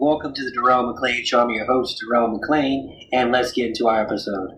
Welcome 0.00 0.32
to 0.32 0.44
the 0.44 0.52
Darrell 0.52 0.86
McLean 0.86 1.24
Show. 1.24 1.40
I'm 1.40 1.50
your 1.50 1.66
host, 1.66 2.00
Darrell 2.00 2.28
McLean, 2.28 3.08
and 3.12 3.32
let's 3.32 3.50
get 3.50 3.66
into 3.66 3.88
our 3.88 4.00
episode. 4.00 4.57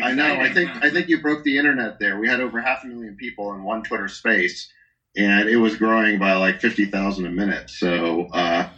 I 0.01 0.13
know. 0.13 0.35
I 0.39 0.51
think 0.51 0.71
I 0.83 0.89
think 0.89 1.09
you 1.09 1.21
broke 1.21 1.43
the 1.43 1.57
internet 1.57 1.99
there. 1.99 2.17
We 2.17 2.27
had 2.27 2.39
over 2.39 2.59
half 2.59 2.83
a 2.83 2.87
million 2.87 3.15
people 3.17 3.53
in 3.53 3.63
one 3.63 3.83
Twitter 3.83 4.07
space, 4.07 4.69
and 5.17 5.49
it 5.49 5.57
was 5.57 5.75
growing 5.75 6.19
by 6.19 6.33
like 6.33 6.59
fifty 6.59 6.85
thousand 6.85 7.25
a 7.25 7.31
minute. 7.31 7.69
So, 7.69 8.27
uh, 8.33 8.69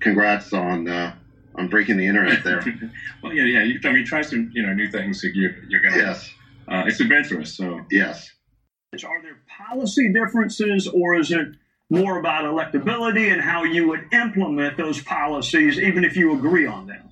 congrats 0.00 0.52
on 0.52 0.88
uh, 0.88 1.14
on 1.54 1.68
breaking 1.68 1.96
the 1.96 2.06
internet 2.06 2.42
there. 2.44 2.62
well, 3.22 3.32
yeah, 3.32 3.44
yeah. 3.44 3.62
You, 3.62 3.80
I 3.84 3.92
mean, 3.92 4.04
try 4.04 4.22
some 4.22 4.50
you 4.52 4.62
know 4.62 4.72
new 4.72 4.88
things. 4.88 5.22
You, 5.22 5.50
you're 5.68 5.80
gonna. 5.80 5.96
yes. 5.96 6.30
Uh, 6.68 6.82
it's 6.86 6.98
adventurous, 6.98 7.54
so 7.54 7.80
Yes. 7.90 8.28
Are 9.04 9.20
there 9.20 9.38
policy 9.46 10.10
differences, 10.10 10.88
or 10.88 11.18
is 11.18 11.30
it 11.30 11.48
more 11.90 12.18
about 12.18 12.44
electability 12.44 13.30
and 13.30 13.40
how 13.40 13.62
you 13.62 13.86
would 13.86 14.00
implement 14.12 14.76
those 14.76 15.00
policies, 15.02 15.78
even 15.78 16.02
if 16.02 16.16
you 16.16 16.32
agree 16.32 16.66
on 16.66 16.86
them? 16.86 17.10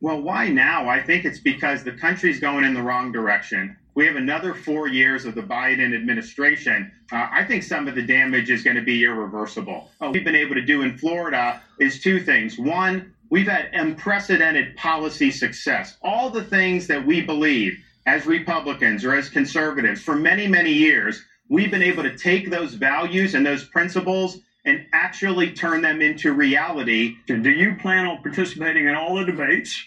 Well, 0.00 0.22
why 0.22 0.48
now? 0.48 0.88
I 0.88 1.02
think 1.02 1.24
it's 1.24 1.40
because 1.40 1.82
the 1.82 1.92
country's 1.92 2.38
going 2.38 2.64
in 2.64 2.72
the 2.72 2.82
wrong 2.82 3.12
direction. 3.12 3.76
We 3.98 4.06
have 4.06 4.14
another 4.14 4.54
four 4.54 4.86
years 4.86 5.24
of 5.24 5.34
the 5.34 5.42
Biden 5.42 5.92
administration. 5.92 6.92
Uh, 7.10 7.26
I 7.32 7.42
think 7.42 7.64
some 7.64 7.88
of 7.88 7.96
the 7.96 8.02
damage 8.02 8.48
is 8.48 8.62
going 8.62 8.76
to 8.76 8.82
be 8.82 9.02
irreversible. 9.02 9.90
What 9.98 10.12
we've 10.12 10.24
been 10.24 10.36
able 10.36 10.54
to 10.54 10.62
do 10.62 10.82
in 10.82 10.96
Florida 10.96 11.60
is 11.80 12.00
two 12.00 12.20
things. 12.20 12.60
One, 12.60 13.12
we've 13.28 13.48
had 13.48 13.70
unprecedented 13.72 14.76
policy 14.76 15.32
success. 15.32 15.96
All 16.00 16.30
the 16.30 16.44
things 16.44 16.86
that 16.86 17.04
we 17.04 17.22
believe 17.22 17.76
as 18.06 18.24
Republicans 18.24 19.04
or 19.04 19.16
as 19.16 19.28
conservatives 19.28 20.00
for 20.00 20.14
many, 20.14 20.46
many 20.46 20.72
years, 20.72 21.20
we've 21.48 21.72
been 21.72 21.82
able 21.82 22.04
to 22.04 22.16
take 22.16 22.52
those 22.52 22.74
values 22.74 23.34
and 23.34 23.44
those 23.44 23.64
principles 23.64 24.38
and 24.64 24.86
actually 24.92 25.50
turn 25.50 25.82
them 25.82 26.00
into 26.02 26.32
reality. 26.32 27.16
Do 27.26 27.50
you 27.50 27.74
plan 27.74 28.06
on 28.06 28.22
participating 28.22 28.86
in 28.86 28.94
all 28.94 29.16
the 29.16 29.24
debates? 29.24 29.84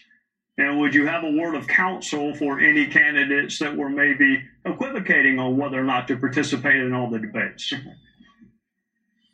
And 0.61 0.77
would 0.77 0.93
you 0.93 1.07
have 1.07 1.23
a 1.23 1.31
word 1.31 1.55
of 1.55 1.65
counsel 1.65 2.35
for 2.35 2.59
any 2.59 2.85
candidates 2.85 3.57
that 3.57 3.75
were 3.75 3.89
maybe 3.89 4.43
equivocating 4.63 5.39
on 5.39 5.57
whether 5.57 5.79
or 5.79 5.83
not 5.83 6.07
to 6.09 6.15
participate 6.15 6.79
in 6.79 6.93
all 6.93 7.09
the 7.09 7.17
debates? 7.17 7.73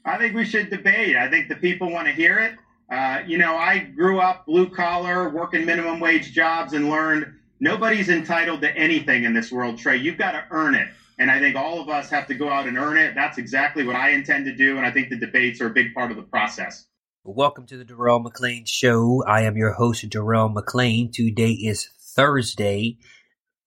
I 0.05 0.17
think 0.17 0.33
we 0.33 0.45
should 0.45 0.69
debate. 0.69 1.17
I 1.17 1.29
think 1.29 1.49
the 1.49 1.55
people 1.55 1.91
want 1.91 2.07
to 2.07 2.13
hear 2.13 2.39
it. 2.39 2.53
Uh, 2.89 3.19
you 3.25 3.37
know, 3.37 3.57
I 3.57 3.79
grew 3.79 4.19
up 4.19 4.45
blue 4.45 4.69
collar, 4.69 5.27
working 5.27 5.65
minimum 5.65 5.99
wage 5.99 6.31
jobs, 6.31 6.71
and 6.71 6.89
learned 6.89 7.25
nobody's 7.59 8.07
entitled 8.07 8.61
to 8.61 8.73
anything 8.77 9.23
in 9.25 9.33
this 9.33 9.51
world, 9.51 9.77
Trey. 9.77 9.97
You've 9.97 10.17
got 10.17 10.31
to 10.31 10.45
earn 10.51 10.75
it. 10.75 10.87
And 11.19 11.29
I 11.29 11.39
think 11.39 11.57
all 11.57 11.81
of 11.81 11.89
us 11.89 12.09
have 12.09 12.25
to 12.27 12.35
go 12.35 12.49
out 12.49 12.67
and 12.67 12.77
earn 12.77 12.95
it. 12.95 13.15
That's 13.15 13.37
exactly 13.37 13.83
what 13.83 13.97
I 13.97 14.11
intend 14.11 14.45
to 14.45 14.53
do. 14.53 14.77
And 14.77 14.85
I 14.85 14.91
think 14.91 15.09
the 15.09 15.17
debates 15.17 15.59
are 15.59 15.65
a 15.65 15.71
big 15.71 15.93
part 15.93 16.09
of 16.09 16.15
the 16.15 16.23
process. 16.23 16.85
Welcome 17.29 17.65
to 17.65 17.75
the 17.75 17.83
Darrell 17.83 18.21
McLean 18.21 18.63
Show. 18.63 19.21
I 19.27 19.41
am 19.41 19.57
your 19.57 19.73
host, 19.73 20.07
Darrell 20.07 20.47
McLean. 20.47 21.11
Today 21.11 21.51
is 21.51 21.89
Thursday, 22.15 22.99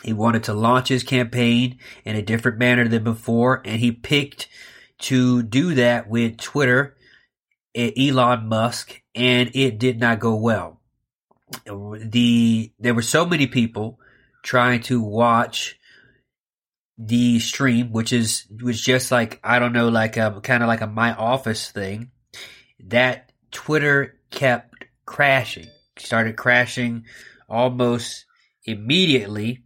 He 0.03 0.13
wanted 0.13 0.45
to 0.45 0.53
launch 0.53 0.89
his 0.89 1.03
campaign 1.03 1.80
in 2.03 2.15
a 2.15 2.21
different 2.21 2.57
manner 2.57 2.88
than 2.88 3.03
before, 3.03 3.62
and 3.65 3.80
he 3.80 3.91
picked 3.91 4.47
to 5.00 5.44
do 5.44 5.75
that 5.75 6.09
with 6.09 6.38
Twitter, 6.38 6.95
eh, 7.75 7.91
Elon 7.97 8.47
Musk, 8.47 9.01
and 9.13 9.51
it 9.53 9.77
did 9.77 10.00
not 10.00 10.19
go 10.19 10.35
well. 10.35 10.81
The 11.65 12.71
there 12.80 12.95
were 12.95 13.01
so 13.01 13.25
many 13.25 13.47
people 13.47 14.00
trying 14.41 14.81
to 14.81 15.01
watch 15.01 15.77
the 16.97 17.39
stream, 17.39 17.91
which 17.91 18.12
is 18.12 18.45
was 18.62 18.81
just 18.81 19.12
like 19.12 19.39
I 19.44 19.59
don't 19.59 19.74
know, 19.74 19.89
like 19.89 20.18
um, 20.18 20.38
a 20.38 20.41
kind 20.41 20.63
of 20.63 20.68
like 20.68 20.81
a 20.81 20.88
my 20.88 21.13
office 21.13 21.69
thing. 21.69 22.12
That 22.88 23.31
Twitter 23.51 24.19
kept 24.31 24.86
crashing, 25.06 25.68
started 25.97 26.36
crashing 26.36 27.06
almost 27.47 28.25
immediately, 28.65 29.63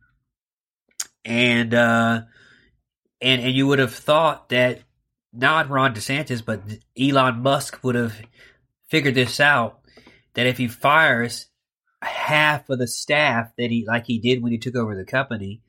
and 1.26 1.74
uh, 1.74 2.22
and 3.22 3.42
and 3.42 3.54
you 3.54 3.68
would 3.68 3.80
have 3.80 3.94
thought 3.94 4.50
that 4.50 4.82
not 5.34 5.70
Ron 5.70 5.94
DeSantis, 5.94 6.44
but 6.44 6.62
Elon 7.00 7.42
Musk 7.42 7.84
would 7.84 7.96
have 7.96 8.16
figured 8.90 9.16
this 9.16 9.40
out 9.40 9.80
that 10.34 10.48
if 10.48 10.58
he 10.58 10.68
fires 10.68 11.48
half 12.02 12.70
of 12.70 12.80
the 12.80 12.88
staff 12.88 13.52
that 13.58 13.72
he 13.72 13.86
like 13.86 14.06
he 14.06 14.20
did 14.20 14.42
when 14.42 14.52
he 14.52 14.58
took 14.58 14.76
over 14.76 14.96
the 14.96 15.06
company, 15.06 15.62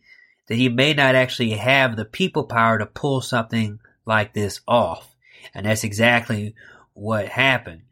that 0.49 0.57
he 0.57 0.69
may 0.69 0.95
not 0.95 1.15
actually 1.15 1.51
have 1.51 1.97
the 1.97 2.05
people 2.05 2.45
power 2.45 2.79
to 2.79 2.87
pull 2.87 3.21
something 3.21 3.79
like 4.07 4.33
this 4.33 4.61
off. 4.67 5.15
And 5.55 5.67
that's 5.67 5.85
exactly 5.85 6.55
what 6.95 7.29
happened. 7.29 7.83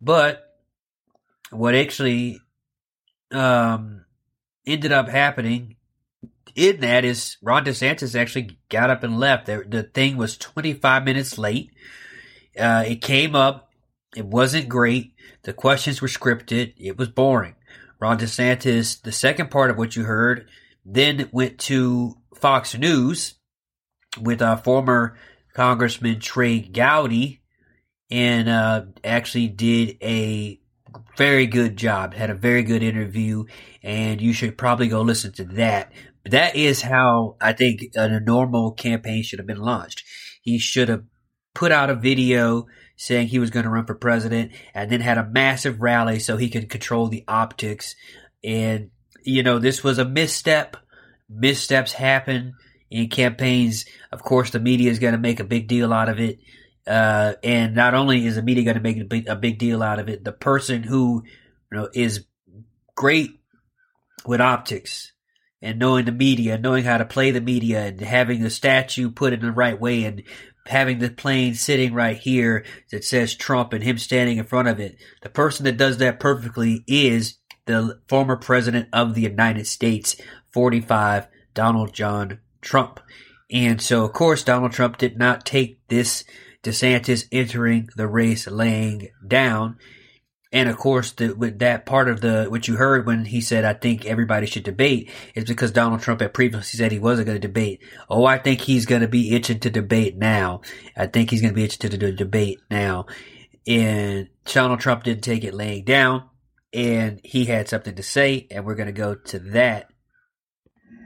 But 0.00 0.42
what 1.50 1.74
actually 1.74 2.40
um, 3.30 4.04
ended 4.66 4.92
up 4.92 5.08
happening 5.08 5.76
in 6.54 6.80
that 6.80 7.04
is 7.04 7.36
Ron 7.42 7.64
DeSantis 7.64 8.18
actually 8.18 8.58
got 8.68 8.90
up 8.90 9.02
and 9.02 9.18
left. 9.18 9.46
The, 9.46 9.64
the 9.66 9.82
thing 9.82 10.16
was 10.16 10.36
25 10.36 11.04
minutes 11.04 11.38
late. 11.38 11.70
Uh, 12.58 12.84
it 12.86 13.02
came 13.02 13.34
up. 13.34 13.70
It 14.16 14.26
wasn't 14.26 14.68
great. 14.68 15.14
The 15.42 15.52
questions 15.52 16.02
were 16.02 16.08
scripted. 16.08 16.74
It 16.76 16.98
was 16.98 17.08
boring. 17.08 17.54
Ron 18.00 18.18
DeSantis, 18.18 19.00
the 19.00 19.12
second 19.12 19.50
part 19.50 19.70
of 19.70 19.78
what 19.78 19.94
you 19.94 20.04
heard, 20.04 20.48
then 20.84 21.28
went 21.32 21.58
to 21.58 22.16
Fox 22.34 22.76
News 22.76 23.34
with 24.20 24.42
uh, 24.42 24.56
former 24.56 25.16
Congressman 25.54 26.18
Trey 26.18 26.60
Gowdy 26.60 27.42
and 28.10 28.48
uh, 28.48 28.84
actually 29.04 29.48
did 29.48 29.96
a 30.02 30.60
very 31.16 31.46
good 31.46 31.76
job, 31.76 32.14
had 32.14 32.30
a 32.30 32.34
very 32.34 32.62
good 32.62 32.82
interview, 32.82 33.44
and 33.82 34.20
you 34.20 34.32
should 34.32 34.58
probably 34.58 34.88
go 34.88 35.02
listen 35.02 35.32
to 35.32 35.44
that. 35.44 35.92
That 36.24 36.56
is 36.56 36.82
how 36.82 37.36
I 37.40 37.52
think 37.52 37.92
a 37.94 38.20
normal 38.20 38.72
campaign 38.72 39.22
should 39.22 39.38
have 39.38 39.46
been 39.46 39.60
launched. 39.60 40.04
He 40.42 40.58
should 40.58 40.88
have 40.88 41.04
put 41.54 41.72
out 41.72 41.90
a 41.90 41.94
video 41.94 42.66
saying 42.96 43.28
he 43.28 43.38
was 43.38 43.50
going 43.50 43.64
to 43.64 43.70
run 43.70 43.86
for 43.86 43.94
president 43.94 44.52
and 44.74 44.90
then 44.90 45.00
had 45.00 45.18
a 45.18 45.26
massive 45.26 45.80
rally 45.80 46.18
so 46.18 46.36
he 46.36 46.50
could 46.50 46.68
control 46.68 47.08
the 47.08 47.24
optics. 47.26 47.96
And, 48.44 48.90
you 49.22 49.42
know, 49.42 49.58
this 49.58 49.82
was 49.82 49.98
a 49.98 50.04
misstep. 50.04 50.76
Missteps 51.28 51.92
happen 51.92 52.54
in 52.90 53.08
campaigns. 53.08 53.86
Of 54.12 54.22
course, 54.22 54.50
the 54.50 54.60
media 54.60 54.90
is 54.90 54.98
going 54.98 55.12
to 55.12 55.18
make 55.18 55.40
a 55.40 55.44
big 55.44 55.66
deal 55.66 55.92
out 55.92 56.08
of 56.08 56.20
it. 56.20 56.40
Uh, 56.90 57.36
and 57.44 57.76
not 57.76 57.94
only 57.94 58.26
is 58.26 58.34
the 58.34 58.42
media 58.42 58.64
going 58.64 58.76
to 58.76 58.82
make 58.82 58.98
a 58.98 59.04
big, 59.04 59.28
a 59.28 59.36
big 59.36 59.60
deal 59.60 59.80
out 59.80 60.00
of 60.00 60.08
it, 60.08 60.24
the 60.24 60.32
person 60.32 60.82
who, 60.82 61.22
you 61.70 61.78
know, 61.78 61.88
is 61.94 62.24
great 62.96 63.30
with 64.26 64.40
optics 64.40 65.12
and 65.62 65.78
knowing 65.78 66.04
the 66.04 66.10
media, 66.10 66.58
knowing 66.58 66.82
how 66.82 66.98
to 66.98 67.04
play 67.04 67.30
the 67.30 67.40
media 67.40 67.86
and 67.86 68.00
having 68.00 68.42
the 68.42 68.50
statue 68.50 69.08
put 69.08 69.32
in 69.32 69.38
the 69.38 69.52
right 69.52 69.80
way 69.80 70.02
and 70.02 70.24
having 70.66 70.98
the 70.98 71.10
plane 71.10 71.54
sitting 71.54 71.94
right 71.94 72.16
here 72.16 72.64
that 72.90 73.04
says 73.04 73.36
Trump 73.36 73.72
and 73.72 73.84
him 73.84 73.96
standing 73.96 74.38
in 74.38 74.44
front 74.44 74.66
of 74.66 74.80
it. 74.80 74.96
The 75.22 75.28
person 75.30 75.66
that 75.66 75.76
does 75.76 75.98
that 75.98 76.18
perfectly 76.18 76.82
is 76.88 77.36
the 77.66 78.00
former 78.08 78.36
president 78.36 78.88
of 78.92 79.14
the 79.14 79.22
United 79.22 79.68
States, 79.68 80.16
45, 80.52 81.28
Donald 81.54 81.92
John 81.92 82.40
Trump. 82.60 82.98
And 83.48 83.80
so, 83.80 84.04
of 84.04 84.12
course, 84.12 84.42
Donald 84.42 84.72
Trump 84.72 84.98
did 84.98 85.16
not 85.16 85.46
take 85.46 85.86
this 85.86 86.24
DeSantis 86.62 87.26
entering 87.32 87.88
the 87.96 88.06
race 88.06 88.46
laying 88.46 89.08
down. 89.26 89.78
And 90.52 90.68
of 90.68 90.76
course, 90.78 91.12
the, 91.12 91.32
with 91.32 91.60
that 91.60 91.86
part 91.86 92.08
of 92.08 92.20
the 92.20 92.46
what 92.48 92.66
you 92.66 92.74
heard 92.74 93.06
when 93.06 93.24
he 93.24 93.40
said, 93.40 93.64
"I 93.64 93.72
think 93.72 94.04
everybody 94.04 94.46
should 94.46 94.64
debate," 94.64 95.08
is 95.36 95.44
because 95.44 95.70
Donald 95.70 96.00
Trump 96.00 96.20
had 96.20 96.34
previously 96.34 96.76
said 96.76 96.90
he 96.90 96.98
wasn't 96.98 97.26
going 97.26 97.40
to 97.40 97.46
debate. 97.46 97.80
Oh, 98.08 98.24
I 98.24 98.38
think 98.38 98.60
he's 98.60 98.84
going 98.84 99.02
to 99.02 99.08
be 99.08 99.32
itching 99.32 99.60
to 99.60 99.70
debate 99.70 100.16
now. 100.16 100.62
I 100.96 101.06
think 101.06 101.30
he's 101.30 101.40
going 101.40 101.52
to 101.52 101.56
be 101.56 101.64
itching 101.64 101.90
to 101.90 102.12
debate 102.12 102.58
now. 102.68 103.06
And 103.66 104.28
Donald 104.44 104.80
Trump 104.80 105.04
didn't 105.04 105.22
take 105.22 105.44
it 105.44 105.54
laying 105.54 105.84
down, 105.84 106.24
and 106.72 107.20
he 107.22 107.44
had 107.44 107.68
something 107.68 107.94
to 107.94 108.02
say, 108.02 108.48
and 108.50 108.64
we're 108.64 108.74
going 108.74 108.86
to 108.86 108.92
go 108.92 109.14
to 109.14 109.38
that. 109.38 109.90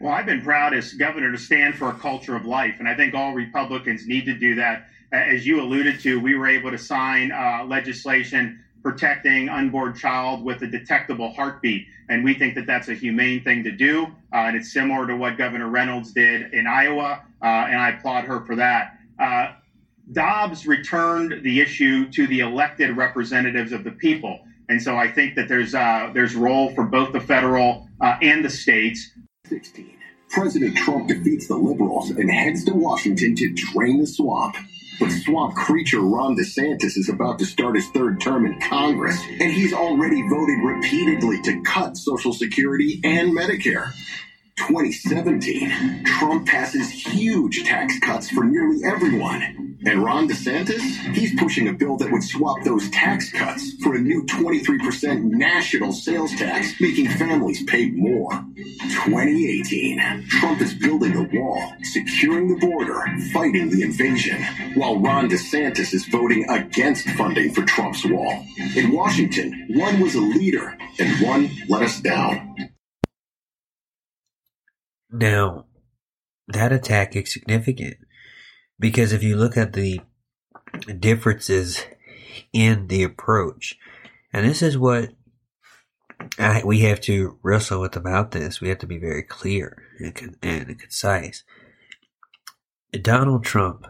Well, 0.01 0.13
I've 0.13 0.27
been 0.27 0.43
proud 0.43 0.75
as 0.75 0.95
governor 0.95 1.33
to 1.33 1.39
stand 1.39 1.77
for 1.77 1.91
a 1.91 1.95
culture 1.95 2.35
of 2.35 2.47
life, 2.47 2.77
and 2.79 2.89
I 2.89 2.97
think 2.97 3.15
all 3.15 3.35
Republicans 3.35 4.07
need 4.07 4.25
to 4.27 4.35
do 4.35 4.55
that. 4.57 4.87
As 5.15 5.47
you 5.47 5.61
alluded 5.61 6.01
to, 6.01 6.21
we 6.21 6.35
were 6.35 6.47
able 6.47 6.71
to 6.71 6.79
sign 6.79 7.33
uh, 7.33 7.65
legislation 7.67 8.61
protecting 8.83 9.49
unborn 9.49 9.95
child 9.95 10.45
with 10.45 10.63
a 10.63 10.67
detectable 10.67 11.33
heartbeat. 11.33 11.87
And 12.11 12.23
we 12.23 12.35
think 12.35 12.55
that 12.57 12.67
that's 12.67 12.89
a 12.89 12.95
humane 12.95 13.43
thing 13.43 13.65
to 13.65 13.73
do. 13.73 14.05
Uh, 14.05 14.49
and 14.49 14.57
it's 14.57 14.73
similar 14.73 15.07
to 15.07 15.17
what 15.17 15.39
Governor 15.39 15.69
Reynolds 15.69 16.13
did 16.13 16.53
in 16.53 16.67
Iowa. 16.67 17.23
Uh, 17.43 17.47
and 17.47 17.79
I 17.81 17.91
applaud 17.91 18.25
her 18.25 18.45
for 18.45 18.57
that. 18.57 18.99
Uh, 19.19 19.53
Dobbs 20.13 20.67
returned 20.67 21.43
the 21.43 21.61
issue 21.61 22.11
to 22.11 22.27
the 22.27 22.41
elected 22.41 22.95
representatives 22.95 23.73
of 23.73 23.85
the 23.85 23.91
people. 23.93 24.39
And 24.69 24.83
so 24.83 24.97
I 24.97 25.11
think 25.11 25.35
that 25.37 25.49
there's 25.49 25.75
uh, 25.75 26.11
there's 26.13 26.35
role 26.35 26.75
for 26.75 26.85
both 26.85 27.13
the 27.13 27.21
federal 27.21 27.89
uh, 28.01 28.17
and 28.21 28.45
the 28.45 28.51
states. 28.51 29.11
16. 29.47 29.97
President 30.31 30.77
Trump 30.77 31.09
defeats 31.09 31.49
the 31.49 31.57
liberals 31.57 32.11
and 32.11 32.31
heads 32.31 32.65
to 32.65 32.75
Washington 32.75 33.35
to 33.37 33.53
drain 33.53 34.01
the 34.01 34.07
swamp. 34.07 34.57
But 35.01 35.11
swamp 35.11 35.57
creature 35.57 36.01
Ron 36.01 36.37
DeSantis 36.37 36.97
is 36.97 37.09
about 37.09 37.39
to 37.41 37.47
start 37.47 37.77
his 37.77 37.89
third 37.91 38.21
term 38.21 38.47
in 38.47 38.61
Congress, 38.61 39.19
and 39.41 39.53
he's 39.53 39.73
already 39.73 40.23
voted 40.29 40.59
repeatedly 40.63 41.43
to 41.43 41.63
cut 41.63 41.97
Social 41.97 42.33
Security 42.33 43.01
and 43.05 43.37
Medicare. 43.37 43.93
2017, 44.57 46.05
Trump 46.05 46.47
passes 46.47 46.91
huge 46.91 47.65
tax 47.65 47.99
cuts 47.99 48.31
for 48.31 48.45
nearly 48.45 48.85
everyone. 48.85 49.64
And 49.87 50.03
Ron 50.03 50.29
DeSantis, 50.29 50.81
he's 51.15 51.39
pushing 51.39 51.69
a 51.69 51.73
bill 51.73 51.99
that 51.99 52.11
would 52.11 52.23
swap 52.23 52.63
those 52.65 52.89
tax 52.91 53.31
cuts 53.31 53.75
for 53.83 53.95
a 53.95 54.01
new 54.01 54.25
23% 54.25 55.25
national 55.25 55.93
sales 55.93 56.33
tax, 56.33 56.73
making 56.81 57.09
families 57.11 57.63
pay 57.65 57.91
more. 57.91 58.31
2018, 59.05 60.27
Trump 60.29 60.63
is 60.63 60.73
building 60.75 61.15
a 61.15 61.39
wall, 61.39 61.73
securing 61.83 62.49
the 62.49 62.67
border, 62.67 63.05
fighting 63.33 63.69
the 63.69 63.83
invasion, 63.83 64.43
while 64.75 64.99
Ron 64.99 65.29
DeSantis 65.29 65.93
is 65.93 66.07
voting 66.07 66.49
against 66.49 67.09
funding 67.11 67.53
for 67.53 67.63
Trump's 67.63 68.07
wall. 68.07 68.43
In 68.77 68.91
Washington, 68.91 69.67
one 69.71 70.01
was 70.01 70.15
a 70.15 70.21
leader 70.21 70.79
and 70.99 71.27
one 71.27 71.51
let 71.69 71.83
us 71.83 72.01
down. 72.01 72.57
Now, 75.11 75.67
that 76.49 76.73
attack 76.73 77.17
is 77.17 77.33
significant 77.33 77.97
because 78.85 79.15
if 79.15 79.23
you 79.23 79.35
look 79.35 79.57
at 79.57 79.73
the 79.73 79.99
differences 81.01 81.87
in 82.53 82.89
the 82.89 83.03
approach, 83.03 83.79
And 84.31 84.47
this 84.47 84.61
is 84.61 84.77
what 84.77 85.09
I, 86.39 86.61
we 86.63 86.81
have 86.81 87.01
to 87.03 87.39
wrestle 87.43 87.81
with 87.81 87.97
about 87.97 88.33
this. 88.33 88.61
We 88.61 88.69
have 88.69 88.81
to 88.81 88.87
be 88.87 88.99
very 88.99 89.23
clear 89.23 89.83
and, 89.99 90.37
and 90.43 90.79
concise. 90.79 91.45
Donald 92.93 93.43
Trump, 93.43 93.87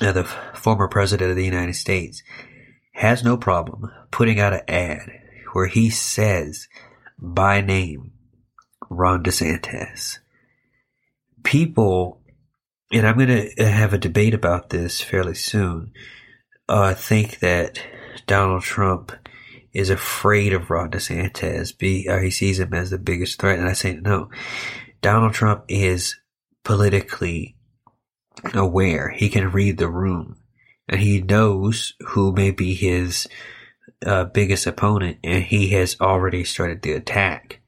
uh, 0.00 0.12
the 0.12 0.24
former 0.54 0.88
president 0.88 1.28
of 1.28 1.36
the 1.36 1.44
United 1.44 1.74
States, 1.74 2.22
has 2.94 3.22
no 3.22 3.36
problem 3.36 3.92
putting 4.10 4.40
out 4.40 4.54
an 4.54 4.62
ad 4.68 5.10
where 5.52 5.66
he 5.66 5.90
says 5.90 6.66
by 7.18 7.60
name 7.60 8.12
Ron 8.88 9.22
DeSantis. 9.22 10.20
People, 11.42 12.21
and 12.92 13.06
I'm 13.06 13.16
going 13.16 13.50
to 13.56 13.64
have 13.64 13.94
a 13.94 13.98
debate 13.98 14.34
about 14.34 14.68
this 14.68 15.00
fairly 15.00 15.34
soon, 15.34 15.92
uh, 16.68 16.94
think 16.94 17.38
that 17.40 17.80
Donald 18.26 18.62
Trump 18.62 19.12
is 19.72 19.88
afraid 19.88 20.52
of 20.52 20.70
Ron 20.70 20.90
DeSantis. 20.90 21.76
Be, 21.76 22.06
or 22.08 22.20
he 22.20 22.30
sees 22.30 22.60
him 22.60 22.74
as 22.74 22.90
the 22.90 22.98
biggest 22.98 23.40
threat. 23.40 23.58
And 23.58 23.68
I 23.68 23.72
say 23.72 23.94
no. 23.94 24.30
Donald 25.00 25.32
Trump 25.32 25.64
is 25.68 26.16
politically 26.64 27.56
aware. 28.54 29.08
He 29.10 29.28
can 29.28 29.50
read 29.50 29.78
the 29.78 29.88
room 29.88 30.36
and 30.88 31.00
he 31.00 31.20
knows 31.22 31.94
who 32.08 32.32
may 32.32 32.50
be 32.50 32.74
his 32.74 33.26
uh, 34.04 34.24
biggest 34.24 34.66
opponent 34.66 35.18
and 35.24 35.42
he 35.44 35.68
has 35.70 35.96
already 36.00 36.44
started 36.44 36.82
the 36.82 36.92
attack. 36.92 37.60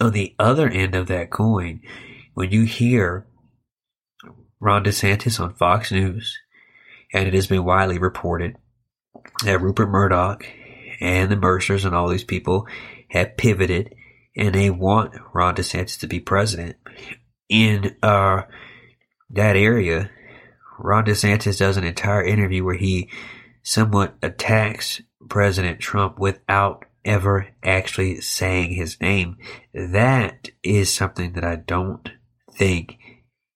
On 0.00 0.12
the 0.12 0.34
other 0.38 0.68
end 0.68 0.94
of 0.94 1.06
that 1.08 1.30
coin, 1.30 1.80
when 2.34 2.50
you 2.50 2.64
hear 2.64 3.26
Ron 4.60 4.84
DeSantis 4.84 5.40
on 5.40 5.54
Fox 5.54 5.92
News, 5.92 6.38
and 7.12 7.28
it 7.28 7.34
has 7.34 7.46
been 7.46 7.64
widely 7.64 7.98
reported 7.98 8.56
that 9.44 9.60
Rupert 9.60 9.88
Murdoch 9.88 10.46
and 11.00 11.30
the 11.30 11.36
Mercers 11.36 11.84
and 11.84 11.94
all 11.94 12.08
these 12.08 12.24
people 12.24 12.66
have 13.08 13.36
pivoted 13.36 13.94
and 14.36 14.54
they 14.54 14.70
want 14.70 15.14
Ron 15.32 15.54
DeSantis 15.54 15.98
to 16.00 16.06
be 16.06 16.20
president. 16.20 16.76
In 17.48 17.96
uh, 18.02 18.42
that 19.30 19.56
area, 19.56 20.10
Ron 20.78 21.04
DeSantis 21.04 21.58
does 21.58 21.76
an 21.76 21.84
entire 21.84 22.24
interview 22.24 22.64
where 22.64 22.76
he 22.76 23.10
somewhat 23.62 24.16
attacks 24.22 25.00
President 25.28 25.80
Trump 25.80 26.18
without 26.18 26.84
ever 27.04 27.48
actually 27.62 28.20
saying 28.20 28.72
his 28.72 29.00
name. 29.00 29.36
That 29.72 30.48
is 30.62 30.92
something 30.92 31.32
that 31.34 31.44
I 31.44 31.56
don't 31.56 32.08
think 32.52 32.98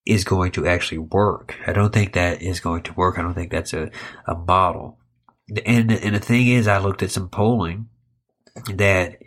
is 0.08 0.24
going 0.24 0.50
to 0.52 0.66
actually 0.66 0.98
work. 0.98 1.54
I 1.66 1.74
don't 1.74 1.92
think 1.92 2.14
that 2.14 2.40
is 2.40 2.60
going 2.60 2.82
to 2.84 2.94
work. 2.94 3.18
I 3.18 3.22
don't 3.22 3.34
think 3.34 3.52
that's 3.52 3.74
a, 3.74 3.90
a 4.26 4.34
model. 4.34 4.98
And, 5.66 5.92
and 5.92 6.16
the 6.16 6.20
thing 6.20 6.48
is, 6.48 6.66
I 6.66 6.78
looked 6.78 7.02
at 7.02 7.10
some 7.10 7.28
polling 7.28 7.90
that 8.74 9.18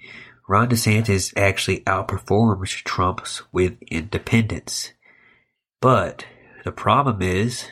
Ron 0.49 0.69
DeSantis 0.69 1.33
actually 1.37 1.81
outperforms 1.81 2.83
Trump's 2.83 3.43
with 3.51 3.77
independents. 3.91 4.91
But 5.81 6.25
the 6.65 6.71
problem 6.71 7.21
is, 7.21 7.67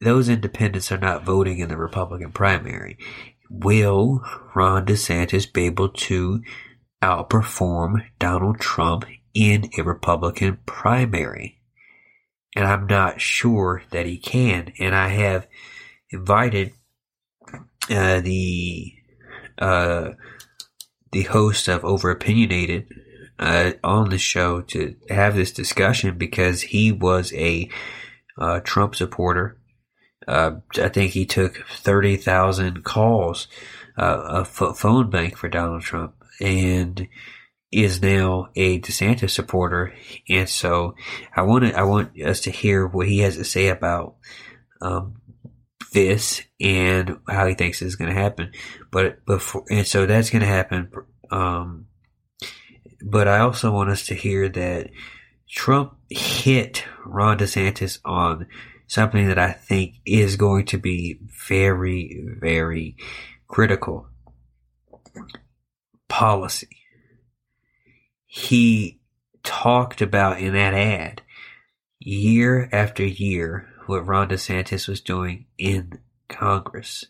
those 0.00 0.30
independents 0.30 0.90
are 0.90 0.98
not 0.98 1.24
voting 1.24 1.58
in 1.58 1.68
the 1.68 1.76
Republican 1.76 2.32
primary. 2.32 2.96
Will 3.50 4.22
Ron 4.54 4.86
DeSantis 4.86 5.52
be 5.52 5.66
able 5.66 5.90
to 5.90 6.42
outperform 7.02 8.06
Donald 8.18 8.58
Trump 8.58 9.04
in 9.34 9.68
a 9.78 9.82
Republican 9.82 10.58
primary? 10.64 11.55
And 12.56 12.66
I'm 12.66 12.86
not 12.86 13.20
sure 13.20 13.82
that 13.90 14.06
he 14.06 14.16
can. 14.16 14.72
And 14.78 14.94
I 14.94 15.08
have 15.08 15.46
invited 16.10 16.72
uh, 17.90 18.20
the 18.20 18.94
uh, 19.58 20.10
the 21.12 21.22
host 21.24 21.68
of 21.68 21.84
Over 21.84 22.10
Opinionated 22.10 22.88
uh, 23.38 23.72
on 23.84 24.08
the 24.08 24.18
show 24.18 24.62
to 24.62 24.96
have 25.10 25.36
this 25.36 25.52
discussion 25.52 26.16
because 26.16 26.62
he 26.62 26.90
was 26.92 27.32
a 27.34 27.68
uh, 28.38 28.60
Trump 28.60 28.94
supporter. 28.94 29.58
Uh, 30.26 30.56
I 30.76 30.88
think 30.88 31.12
he 31.12 31.26
took 31.26 31.64
thirty 31.68 32.16
thousand 32.16 32.84
calls, 32.84 33.48
uh, 33.96 34.42
a 34.42 34.44
phone 34.44 35.10
bank 35.10 35.36
for 35.36 35.48
Donald 35.48 35.82
Trump, 35.82 36.14
and 36.40 37.06
is 37.76 38.00
now 38.00 38.48
a 38.56 38.80
DeSantis 38.80 39.30
supporter. 39.30 39.92
And 40.30 40.48
so 40.48 40.94
I 41.34 41.42
want 41.42 41.74
I 41.74 41.82
want 41.82 42.18
us 42.20 42.40
to 42.42 42.50
hear 42.50 42.86
what 42.86 43.06
he 43.06 43.18
has 43.18 43.36
to 43.36 43.44
say 43.44 43.68
about 43.68 44.16
um, 44.80 45.16
this 45.92 46.40
and 46.58 47.18
how 47.28 47.46
he 47.46 47.52
thinks 47.54 47.80
this 47.80 47.88
is 47.88 47.96
going 47.96 48.08
to 48.08 48.18
happen. 48.18 48.52
But 48.90 49.26
before, 49.26 49.64
and 49.70 49.86
so 49.86 50.06
that's 50.06 50.30
going 50.30 50.40
to 50.40 50.48
happen. 50.48 50.90
Um, 51.30 51.88
but 53.04 53.28
I 53.28 53.40
also 53.40 53.70
want 53.70 53.90
us 53.90 54.06
to 54.06 54.14
hear 54.14 54.48
that 54.48 54.88
Trump 55.46 55.96
hit 56.08 56.82
Ron 57.04 57.36
DeSantis 57.38 57.98
on 58.06 58.46
something 58.86 59.28
that 59.28 59.38
I 59.38 59.52
think 59.52 59.96
is 60.06 60.36
going 60.36 60.64
to 60.66 60.78
be 60.78 61.18
very, 61.46 62.24
very 62.40 62.96
critical. 63.48 64.08
Policy. 66.08 66.75
He 68.36 69.00
talked 69.42 70.02
about 70.02 70.40
in 70.40 70.52
that 70.52 70.74
ad 70.74 71.22
year 71.98 72.68
after 72.70 73.02
year 73.02 73.66
what 73.86 74.06
Ron 74.06 74.28
DeSantis 74.28 74.86
was 74.86 75.00
doing 75.00 75.46
in 75.56 76.00
Congress 76.28 77.06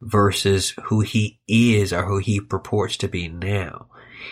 versus 0.00 0.74
who 0.84 1.00
he 1.00 1.40
is 1.48 1.92
or 1.92 2.04
who 2.04 2.18
he 2.18 2.40
purports 2.40 2.96
to 2.98 3.08
be 3.08 3.26
now. 3.26 3.88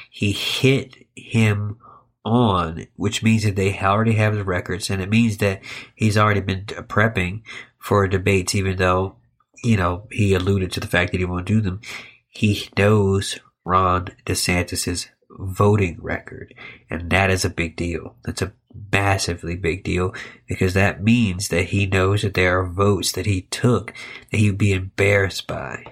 He 0.09 0.31
hit 0.31 1.09
him 1.17 1.79
on, 2.25 2.87
which 2.95 3.25
means 3.25 3.43
that 3.43 3.57
they 3.57 3.77
already 3.77 4.13
have 4.13 4.37
the 4.37 4.45
records 4.45 4.89
and 4.89 5.03
it 5.03 5.11
means 5.11 5.39
that 5.39 5.61
he's 5.97 6.17
already 6.17 6.41
been 6.41 6.67
prepping 6.67 7.43
for 7.81 8.07
debates, 8.07 8.55
even 8.55 8.77
though, 8.77 9.17
you 9.65 9.77
know, 9.77 10.07
he 10.13 10.35
alluded 10.35 10.71
to 10.71 10.81
the 10.81 10.87
fact 10.87 11.11
that 11.11 11.19
he 11.19 11.27
won't 11.27 11.47
do 11.47 11.61
them. 11.61 11.81
He 12.29 12.69
knows 12.79 13.41
Ron 13.65 14.11
DeSantis's 14.25 15.09
voting 15.39 15.99
record. 16.01 16.55
And 16.91 17.11
that 17.11 17.31
is 17.31 17.45
a 17.45 17.51
big 17.51 17.77
deal. 17.77 18.17
That's 18.25 18.43
a 18.43 18.53
massively 18.93 19.57
big 19.57 19.85
deal 19.85 20.15
because 20.47 20.75
that 20.75 21.03
means 21.03 21.49
that 21.49 21.67
he 21.67 21.87
knows 21.87 22.23
that 22.23 22.35
there 22.35 22.61
are 22.61 22.67
votes 22.67 23.13
that 23.13 23.27
he 23.27 23.43
took 23.43 23.93
that 24.31 24.39
he 24.39 24.51
would 24.51 24.59
be 24.59 24.73
embarrassed 24.73 25.47
by. 25.47 25.85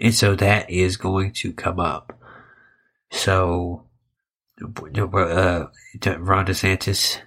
And 0.00 0.14
so 0.14 0.34
that 0.36 0.70
is 0.70 0.96
going 0.96 1.32
to 1.34 1.52
come 1.52 1.78
up. 1.78 2.18
So, 3.10 3.86
uh, 4.60 4.64
Ron 4.64 6.46
DeSantis 6.46 7.18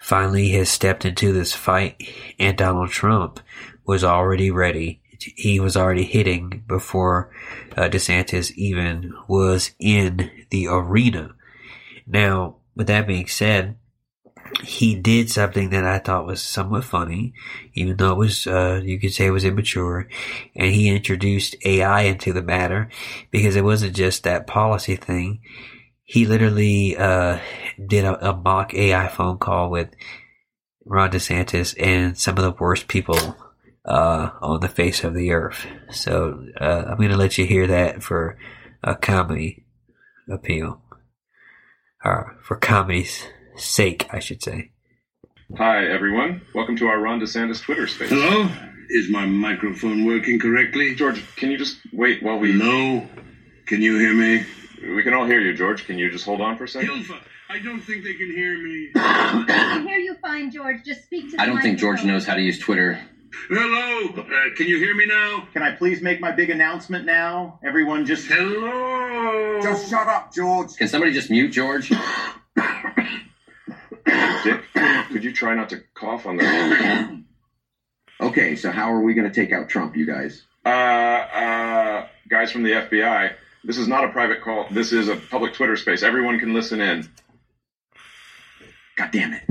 finally 0.00 0.50
has 0.50 0.68
stepped 0.68 1.04
into 1.04 1.32
this 1.32 1.54
fight 1.54 2.08
and 2.38 2.56
Donald 2.56 2.90
Trump 2.90 3.40
was 3.84 4.04
already 4.04 4.50
ready. 4.50 5.00
He 5.18 5.60
was 5.60 5.76
already 5.76 6.04
hitting 6.04 6.64
before 6.66 7.30
uh, 7.76 7.88
DeSantis 7.88 8.52
even 8.52 9.14
was 9.26 9.72
in 9.78 10.30
the 10.50 10.68
arena. 10.68 11.34
Now, 12.06 12.56
with 12.74 12.86
that 12.86 13.06
being 13.06 13.26
said, 13.26 13.76
he 14.62 14.94
did 14.94 15.30
something 15.30 15.70
that 15.70 15.84
I 15.84 15.98
thought 15.98 16.26
was 16.26 16.42
somewhat 16.42 16.84
funny, 16.84 17.34
even 17.74 17.96
though 17.96 18.12
it 18.12 18.18
was, 18.18 18.46
uh, 18.46 18.80
you 18.82 18.98
could 18.98 19.12
say 19.12 19.26
it 19.26 19.30
was 19.30 19.44
immature, 19.44 20.08
and 20.56 20.72
he 20.72 20.88
introduced 20.88 21.56
AI 21.64 22.02
into 22.02 22.32
the 22.32 22.42
matter 22.42 22.88
because 23.30 23.56
it 23.56 23.64
wasn't 23.64 23.94
just 23.94 24.24
that 24.24 24.46
policy 24.46 24.96
thing. 24.96 25.40
He 26.04 26.24
literally, 26.24 26.96
uh, 26.96 27.40
did 27.84 28.04
a, 28.04 28.30
a 28.30 28.36
mock 28.36 28.72
AI 28.74 29.08
phone 29.08 29.38
call 29.38 29.70
with 29.70 29.90
Ron 30.84 31.10
DeSantis 31.10 31.74
and 31.78 32.16
some 32.16 32.38
of 32.38 32.44
the 32.44 32.56
worst 32.58 32.88
people, 32.88 33.36
uh, 33.88 34.30
on 34.42 34.60
the 34.60 34.68
face 34.68 35.02
of 35.02 35.14
the 35.14 35.32
earth. 35.32 35.66
So, 35.90 36.44
uh, 36.60 36.84
I'm 36.86 36.98
going 36.98 37.08
to 37.08 37.16
let 37.16 37.38
you 37.38 37.46
hear 37.46 37.66
that 37.66 38.02
for 38.02 38.38
a 38.84 38.94
comedy 38.94 39.64
appeal. 40.30 40.82
Or 42.04 42.36
for 42.42 42.56
comedy's 42.56 43.26
sake, 43.56 44.06
I 44.12 44.20
should 44.20 44.42
say. 44.42 44.70
Hi, 45.56 45.86
everyone. 45.86 46.42
Welcome 46.54 46.76
to 46.76 46.86
our 46.86 47.00
Ron 47.00 47.20
DeSantis 47.20 47.62
Twitter 47.62 47.86
space. 47.86 48.10
Hello? 48.10 48.48
Is 48.90 49.10
my 49.10 49.24
microphone 49.24 50.04
working 50.04 50.38
correctly? 50.38 50.94
George, 50.94 51.22
can 51.36 51.50
you 51.50 51.58
just 51.58 51.78
wait 51.92 52.22
while 52.22 52.38
we. 52.38 52.52
No. 52.52 53.08
Can 53.66 53.82
you 53.82 53.98
hear 53.98 54.14
me? 54.14 54.44
We 54.94 55.02
can 55.02 55.14
all 55.14 55.26
hear 55.26 55.40
you, 55.40 55.54
George. 55.54 55.86
Can 55.86 55.98
you 55.98 56.10
just 56.10 56.24
hold 56.24 56.40
on 56.40 56.56
for 56.56 56.64
a 56.64 56.68
second? 56.68 56.88
Hilfa, 56.90 57.18
I 57.50 57.58
don't 57.58 57.80
think 57.80 58.04
they 58.04 58.14
can 58.14 58.30
hear 58.30 58.62
me. 58.62 58.90
I 58.96 59.44
can 59.46 59.86
hear 59.86 59.98
you 59.98 60.14
fine, 60.16 60.50
George. 60.50 60.84
Just 60.84 61.04
speak 61.04 61.30
to 61.30 61.36
the 61.36 61.42
I 61.42 61.46
don't 61.46 61.60
think 61.60 61.78
George 61.78 62.04
knows 62.04 62.26
how 62.26 62.34
to 62.34 62.42
use 62.42 62.58
Twitter. 62.58 62.98
Hello? 63.48 64.08
Uh, 64.16 64.24
can 64.56 64.66
you 64.66 64.78
hear 64.78 64.94
me 64.94 65.06
now? 65.06 65.46
Can 65.52 65.62
I 65.62 65.72
please 65.72 66.00
make 66.00 66.20
my 66.20 66.32
big 66.32 66.50
announcement 66.50 67.04
now? 67.04 67.58
Everyone 67.64 68.06
just. 68.06 68.26
Hello? 68.26 69.60
Just 69.62 69.90
shut 69.90 70.06
up, 70.06 70.32
George. 70.32 70.76
Can 70.76 70.88
somebody 70.88 71.12
just 71.12 71.30
mute 71.30 71.50
George? 71.50 71.88
Dick, 71.88 71.98
could 75.08 75.24
you 75.24 75.32
try 75.32 75.54
not 75.54 75.70
to 75.70 75.82
cough 75.94 76.26
on 76.26 76.36
the. 76.36 77.22
okay, 78.20 78.56
so 78.56 78.70
how 78.70 78.92
are 78.92 79.00
we 79.00 79.14
going 79.14 79.30
to 79.30 79.34
take 79.34 79.52
out 79.52 79.68
Trump, 79.68 79.96
you 79.96 80.06
guys? 80.06 80.42
Uh, 80.64 80.68
uh, 80.68 82.06
guys 82.28 82.50
from 82.50 82.62
the 82.62 82.72
FBI, 82.72 83.34
this 83.64 83.78
is 83.78 83.88
not 83.88 84.04
a 84.04 84.08
private 84.08 84.42
call. 84.42 84.66
This 84.70 84.92
is 84.92 85.08
a 85.08 85.16
public 85.16 85.54
Twitter 85.54 85.76
space. 85.76 86.02
Everyone 86.02 86.38
can 86.38 86.54
listen 86.54 86.80
in. 86.80 87.08
God 88.96 89.10
damn 89.12 89.34
it. 89.34 89.42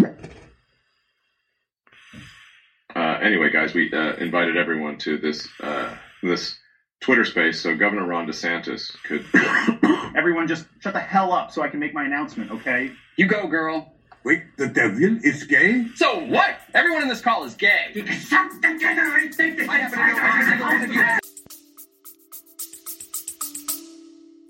Uh, 2.97 3.19
anyway, 3.21 3.51
guys, 3.51 3.75
we 3.75 3.93
uh, 3.93 4.15
invited 4.15 4.57
everyone 4.57 4.97
to 4.97 5.19
this 5.19 5.47
uh, 5.61 5.95
this 6.23 6.57
Twitter 6.99 7.23
space 7.23 7.61
so 7.61 7.75
Governor 7.75 8.07
Ron 8.07 8.25
DeSantis 8.25 8.91
could. 9.03 9.23
Everyone, 10.17 10.47
just 10.47 10.65
shut 10.79 10.93
the 10.93 10.99
hell 10.99 11.31
up 11.31 11.51
so 11.51 11.61
I 11.61 11.67
can 11.67 11.79
make 11.79 11.93
my 11.93 12.05
announcement, 12.05 12.49
okay? 12.49 12.91
You 13.15 13.27
go, 13.27 13.45
girl. 13.45 13.93
Wait, 14.23 14.41
the 14.57 14.67
devil 14.67 15.19
is 15.23 15.43
gay? 15.43 15.85
So 15.95 16.25
what? 16.25 16.55
Everyone 16.73 17.03
in 17.03 17.07
this 17.07 17.21
call 17.21 17.43
is 17.43 17.53
gay. 17.53 17.93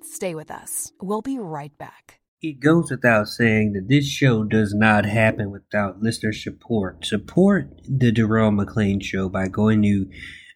Stay 0.04 0.36
with 0.36 0.52
us. 0.52 0.94
We'll 1.02 1.22
be 1.22 1.38
right 1.38 1.78
back. 1.78 2.07
It 2.40 2.60
goes 2.60 2.92
without 2.92 3.30
saying 3.30 3.74
that 3.74 3.90
this 3.90 4.06
show 4.06 4.44
does 4.44 4.72
not 4.72 5.06
happen 5.06 5.50
without 5.50 6.04
listener 6.04 6.34
support. 6.34 7.04
Support 7.04 7.82
the 7.90 8.12
Jerome 8.12 8.58
McLean 8.58 9.00
Show 9.00 9.28
by 9.28 9.48
going 9.48 9.82
to 9.82 10.06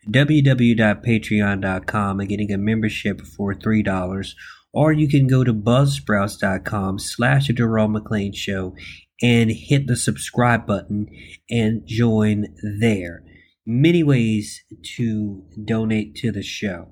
www.patreon.com 0.07 2.19
and 2.19 2.29
getting 2.29 2.51
a 2.51 2.59
membership 2.59 3.21
for 3.21 3.55
$3. 3.55 4.33
Or 4.71 4.93
you 4.93 5.07
can 5.07 5.25
go 5.25 5.43
to 5.43 5.55
buzzsprouts.com 5.55 6.99
slash 6.99 7.47
the 7.47 7.53
Jerome 7.53 7.95
McClain 7.95 8.35
Show 8.35 8.75
and 9.19 9.51
hit 9.51 9.87
the 9.87 9.95
subscribe 9.95 10.67
button 10.67 11.07
and 11.49 11.81
join 11.87 12.45
there. 12.79 13.23
Many 13.65 14.03
ways 14.03 14.63
to 14.97 15.45
donate 15.65 16.13
to 16.17 16.31
the 16.31 16.43
show. 16.43 16.89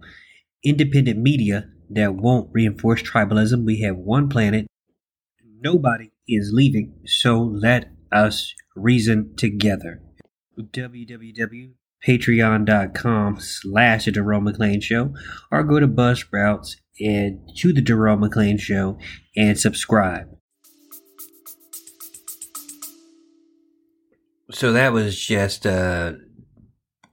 Independent 0.63 1.19
media 1.19 1.69
that 1.91 2.15
won't 2.15 2.49
reinforce 2.51 3.03
tribalism. 3.03 3.65
We 3.65 3.81
have 3.81 3.97
one 3.97 4.29
planet. 4.29 4.65
Nobody 5.61 6.11
is 6.27 6.51
leaving, 6.53 7.01
so 7.05 7.41
let 7.41 7.91
us 8.11 8.53
reason 8.75 9.35
together. 9.35 10.01
www.patreon.com 10.57 13.39
slash 13.39 14.05
the 14.05 14.11
Jerome 14.11 14.45
McClain 14.45 14.81
Show 14.81 15.13
or 15.51 15.63
go 15.63 15.81
to 15.81 15.87
Buzzsprouts 15.87 16.77
and 16.99 17.39
to 17.57 17.73
the 17.73 17.81
Jerome 17.81 18.21
McLean 18.21 18.57
Show 18.57 18.97
and 19.35 19.59
subscribe. 19.59 20.29
So 24.51 24.71
that 24.71 24.93
was 24.93 25.19
just 25.19 25.67
uh, 25.67 26.13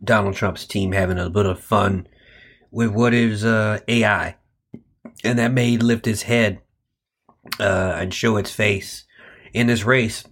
Donald 0.03 0.37
Trump's 0.37 0.67
team 0.67 0.93
having 0.93 1.19
a 1.19 1.31
bit 1.31 1.47
of 1.47 1.61
fun 1.61 2.07
with 2.71 2.91
what 2.91 3.13
is 3.13 3.45
uh, 3.45 3.81
AI, 3.89 4.37
and 5.23 5.39
that 5.39 5.53
may 5.53 5.77
lift 5.77 6.07
his 6.07 6.23
head 6.23 6.63
uh, 7.61 7.97
and 7.97 8.13
show 8.13 8.37
its 8.37 8.51
face 8.51 9.05
in 9.53 9.67
this 9.67 9.85
race. 9.85 10.25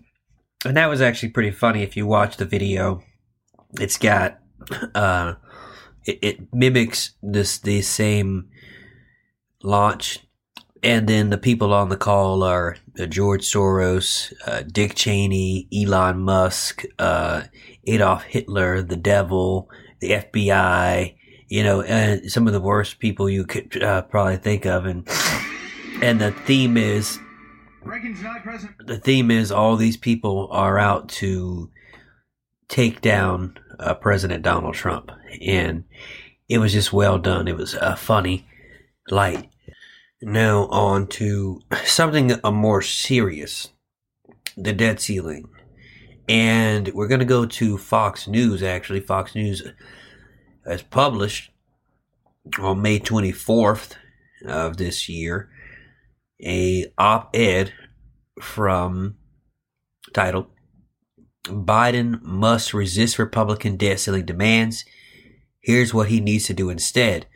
And 0.64 0.76
that 0.76 0.88
was 0.88 1.00
actually 1.00 1.30
pretty 1.30 1.50
funny 1.50 1.82
if 1.82 1.96
you 1.96 2.06
watch 2.06 2.36
the 2.36 2.44
video. 2.44 3.02
It's 3.78 3.98
got 3.98 4.38
uh, 4.94 5.34
it, 6.04 6.18
it 6.22 6.54
mimics 6.54 7.12
this 7.22 7.58
the 7.58 7.82
same 7.82 8.48
launch 9.62 10.20
and 10.84 11.08
then 11.08 11.30
the 11.30 11.38
people 11.38 11.72
on 11.72 11.88
the 11.88 11.96
call 11.96 12.42
are 12.42 12.76
uh, 13.00 13.06
George 13.06 13.40
Soros, 13.40 14.34
uh, 14.46 14.62
Dick 14.70 14.94
Cheney, 14.94 15.66
Elon 15.74 16.20
Musk, 16.20 16.84
uh, 16.98 17.44
Adolf 17.86 18.24
Hitler, 18.24 18.82
the 18.82 18.96
devil, 18.96 19.70
the 20.00 20.10
FBI, 20.10 21.16
you 21.48 21.62
know, 21.62 22.20
some 22.26 22.46
of 22.46 22.52
the 22.52 22.60
worst 22.60 22.98
people 22.98 23.30
you 23.30 23.46
could 23.46 23.82
uh, 23.82 24.02
probably 24.02 24.36
think 24.36 24.66
of. 24.66 24.84
And, 24.84 25.08
and 26.02 26.20
the 26.20 26.32
theme 26.32 26.76
is, 26.76 27.18
the 28.86 28.98
theme 28.98 29.30
is 29.30 29.52
all 29.52 29.76
these 29.76 29.96
people 29.96 30.48
are 30.50 30.78
out 30.78 31.08
to 31.08 31.70
take 32.68 33.00
down 33.00 33.58
uh, 33.78 33.94
President 33.94 34.42
Donald 34.42 34.74
Trump. 34.74 35.10
And 35.40 35.84
it 36.48 36.58
was 36.58 36.72
just 36.72 36.92
well 36.92 37.18
done. 37.18 37.48
It 37.48 37.56
was 37.56 37.74
uh, 37.74 37.94
funny, 37.96 38.46
light 39.10 39.48
now 40.22 40.66
on 40.66 41.06
to 41.06 41.60
something 41.84 42.32
a 42.42 42.50
more 42.50 42.82
serious, 42.82 43.70
the 44.56 44.72
debt 44.72 45.00
ceiling. 45.00 45.48
And 46.28 46.88
we're 46.94 47.08
going 47.08 47.20
to 47.20 47.26
go 47.26 47.44
to 47.44 47.76
Fox 47.76 48.26
News, 48.26 48.62
actually. 48.62 49.00
Fox 49.00 49.34
News 49.34 49.62
has 50.66 50.82
published 50.82 51.50
on 52.58 52.80
May 52.80 52.98
24th 52.98 53.96
of 54.46 54.78
this 54.78 55.08
year 55.08 55.50
a 56.42 56.86
op-ed 56.98 57.72
from 58.40 59.16
titled 60.12 60.46
Biden 61.44 62.22
must 62.22 62.72
resist 62.72 63.18
Republican 63.18 63.76
debt 63.76 64.00
ceiling 64.00 64.24
demands. 64.24 64.84
Here's 65.60 65.92
what 65.92 66.08
he 66.08 66.20
needs 66.20 66.46
to 66.46 66.54
do 66.54 66.70
instead. 66.70 67.26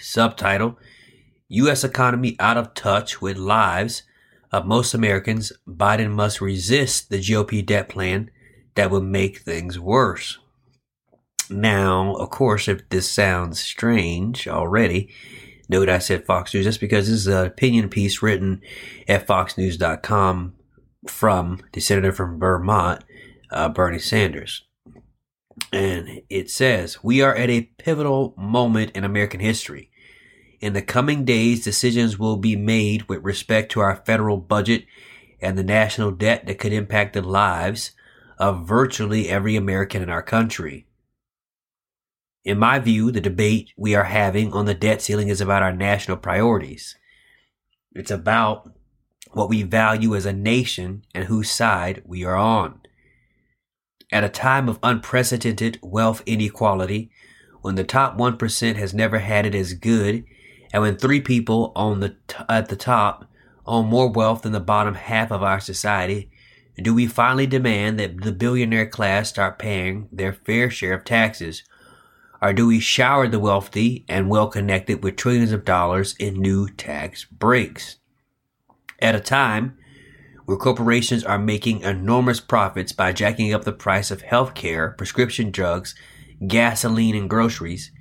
Subtitle 0.00 0.78
U.S. 1.48 1.84
economy 1.84 2.36
out 2.38 2.56
of 2.56 2.74
touch 2.74 3.20
with 3.20 3.36
lives 3.36 4.02
of 4.52 4.66
most 4.66 4.94
Americans, 4.94 5.52
Biden 5.68 6.10
must 6.10 6.40
resist 6.40 7.08
the 7.08 7.18
GOP 7.18 7.64
debt 7.64 7.88
plan 7.88 8.30
that 8.74 8.90
would 8.90 9.04
make 9.04 9.38
things 9.38 9.78
worse. 9.78 10.38
Now, 11.48 12.14
of 12.14 12.30
course, 12.30 12.68
if 12.68 12.88
this 12.88 13.10
sounds 13.10 13.60
strange 13.60 14.46
already, 14.46 15.12
note 15.70 15.88
I 15.88 15.98
said 15.98 16.26
Fox 16.26 16.52
News. 16.52 16.64
That's 16.64 16.76
because 16.76 17.08
this 17.08 17.20
is 17.20 17.26
an 17.28 17.46
opinion 17.46 17.88
piece 17.88 18.22
written 18.22 18.60
at 19.08 19.26
foxnews.com 19.26 20.54
from 21.06 21.60
the 21.72 21.80
senator 21.80 22.12
from 22.12 22.38
Vermont, 22.38 23.04
uh, 23.50 23.68
Bernie 23.68 24.00
Sanders. 24.00 24.66
And 25.72 26.22
it 26.28 26.50
says, 26.50 27.02
We 27.02 27.22
are 27.22 27.34
at 27.34 27.48
a 27.48 27.70
pivotal 27.78 28.34
moment 28.36 28.90
in 28.92 29.04
American 29.04 29.40
history. 29.40 29.90
In 30.60 30.72
the 30.72 30.82
coming 30.82 31.24
days, 31.24 31.64
decisions 31.64 32.18
will 32.18 32.36
be 32.36 32.56
made 32.56 33.08
with 33.08 33.22
respect 33.22 33.72
to 33.72 33.80
our 33.80 34.02
federal 34.04 34.36
budget 34.36 34.84
and 35.40 35.56
the 35.56 35.64
national 35.64 36.10
debt 36.10 36.46
that 36.46 36.58
could 36.58 36.72
impact 36.72 37.14
the 37.14 37.22
lives 37.22 37.92
of 38.38 38.66
virtually 38.66 39.28
every 39.28 39.56
American 39.56 40.02
in 40.02 40.10
our 40.10 40.22
country. 40.22 40.86
In 42.44 42.58
my 42.58 42.78
view, 42.78 43.10
the 43.10 43.20
debate 43.20 43.72
we 43.76 43.94
are 43.94 44.04
having 44.04 44.52
on 44.52 44.64
the 44.64 44.74
debt 44.74 45.02
ceiling 45.02 45.28
is 45.28 45.40
about 45.40 45.62
our 45.62 45.72
national 45.72 46.16
priorities. 46.16 46.96
It's 47.94 48.10
about 48.10 48.72
what 49.32 49.48
we 49.48 49.62
value 49.62 50.14
as 50.16 50.26
a 50.26 50.32
nation 50.32 51.04
and 51.14 51.24
whose 51.24 51.50
side 51.50 52.02
we 52.06 52.24
are 52.24 52.36
on. 52.36 52.80
At 54.10 54.24
a 54.24 54.28
time 54.28 54.68
of 54.68 54.78
unprecedented 54.82 55.78
wealth 55.82 56.22
inequality, 56.26 57.10
when 57.60 57.74
the 57.74 57.84
top 57.84 58.16
1% 58.16 58.76
has 58.76 58.94
never 58.94 59.18
had 59.18 59.44
it 59.46 59.54
as 59.54 59.74
good 59.74 60.24
and 60.72 60.82
when 60.82 60.96
three 60.96 61.20
people 61.20 61.72
on 61.76 62.00
the 62.00 62.16
t- 62.26 62.36
at 62.48 62.68
the 62.68 62.76
top 62.76 63.26
own 63.66 63.86
more 63.86 64.10
wealth 64.10 64.42
than 64.42 64.52
the 64.52 64.60
bottom 64.60 64.94
half 64.94 65.30
of 65.30 65.42
our 65.42 65.60
society, 65.60 66.30
do 66.76 66.94
we 66.94 67.06
finally 67.06 67.46
demand 67.46 68.00
that 68.00 68.22
the 68.22 68.32
billionaire 68.32 68.86
class 68.86 69.28
start 69.28 69.58
paying 69.58 70.08
their 70.10 70.32
fair 70.32 70.70
share 70.70 70.94
of 70.94 71.04
taxes? 71.04 71.62
Or 72.42 72.52
do 72.52 72.66
we 72.66 72.80
shower 72.80 73.28
the 73.28 73.38
wealthy 73.38 74.04
and 74.08 74.30
well 74.30 74.48
connected 74.48 75.04
with 75.04 75.16
trillions 75.16 75.52
of 75.52 75.64
dollars 75.64 76.14
in 76.18 76.40
new 76.40 76.68
tax 76.68 77.24
breaks? 77.24 77.96
At 78.98 79.14
a 79.14 79.20
time 79.20 79.76
where 80.46 80.56
corporations 80.56 81.22
are 81.22 81.38
making 81.38 81.82
enormous 81.82 82.40
profits 82.40 82.92
by 82.92 83.12
jacking 83.12 83.52
up 83.52 83.64
the 83.64 83.72
price 83.72 84.10
of 84.10 84.22
healthcare, 84.22 84.96
prescription 84.96 85.50
drugs, 85.50 85.94
gasoline, 86.46 87.14
and 87.14 87.28
groceries, 87.28 87.92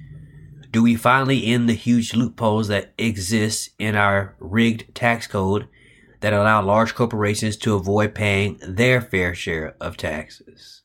do 0.72 0.84
we 0.84 0.96
finally 0.96 1.46
end 1.48 1.68
the 1.68 1.74
huge 1.74 2.14
loopholes 2.14 2.68
that 2.70 2.94
exist 2.98 3.72
in 3.78 3.96
our 3.96 4.36
rigged 4.40 4.94
tax 4.96 5.28
code 5.28 5.68
that 6.22 6.34
allow 6.34 6.62
large 6.62 6.96
corporations 6.96 7.58
to 7.58 7.76
avoid 7.76 8.14
paying 8.16 8.60
their 8.66 9.02
fair 9.02 9.34
share 9.34 9.76
of 9.82 9.98
taxes? 9.98 10.84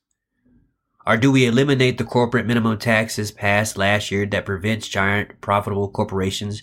Or 1.06 1.16
do 1.16 1.30
we 1.30 1.46
eliminate 1.46 1.98
the 1.98 2.04
corporate 2.04 2.46
minimum 2.46 2.78
taxes 2.78 3.30
passed 3.30 3.76
last 3.76 4.10
year 4.10 4.24
that 4.26 4.46
prevents 4.46 4.88
giant 4.88 5.40
profitable 5.40 5.88
corporations 5.88 6.62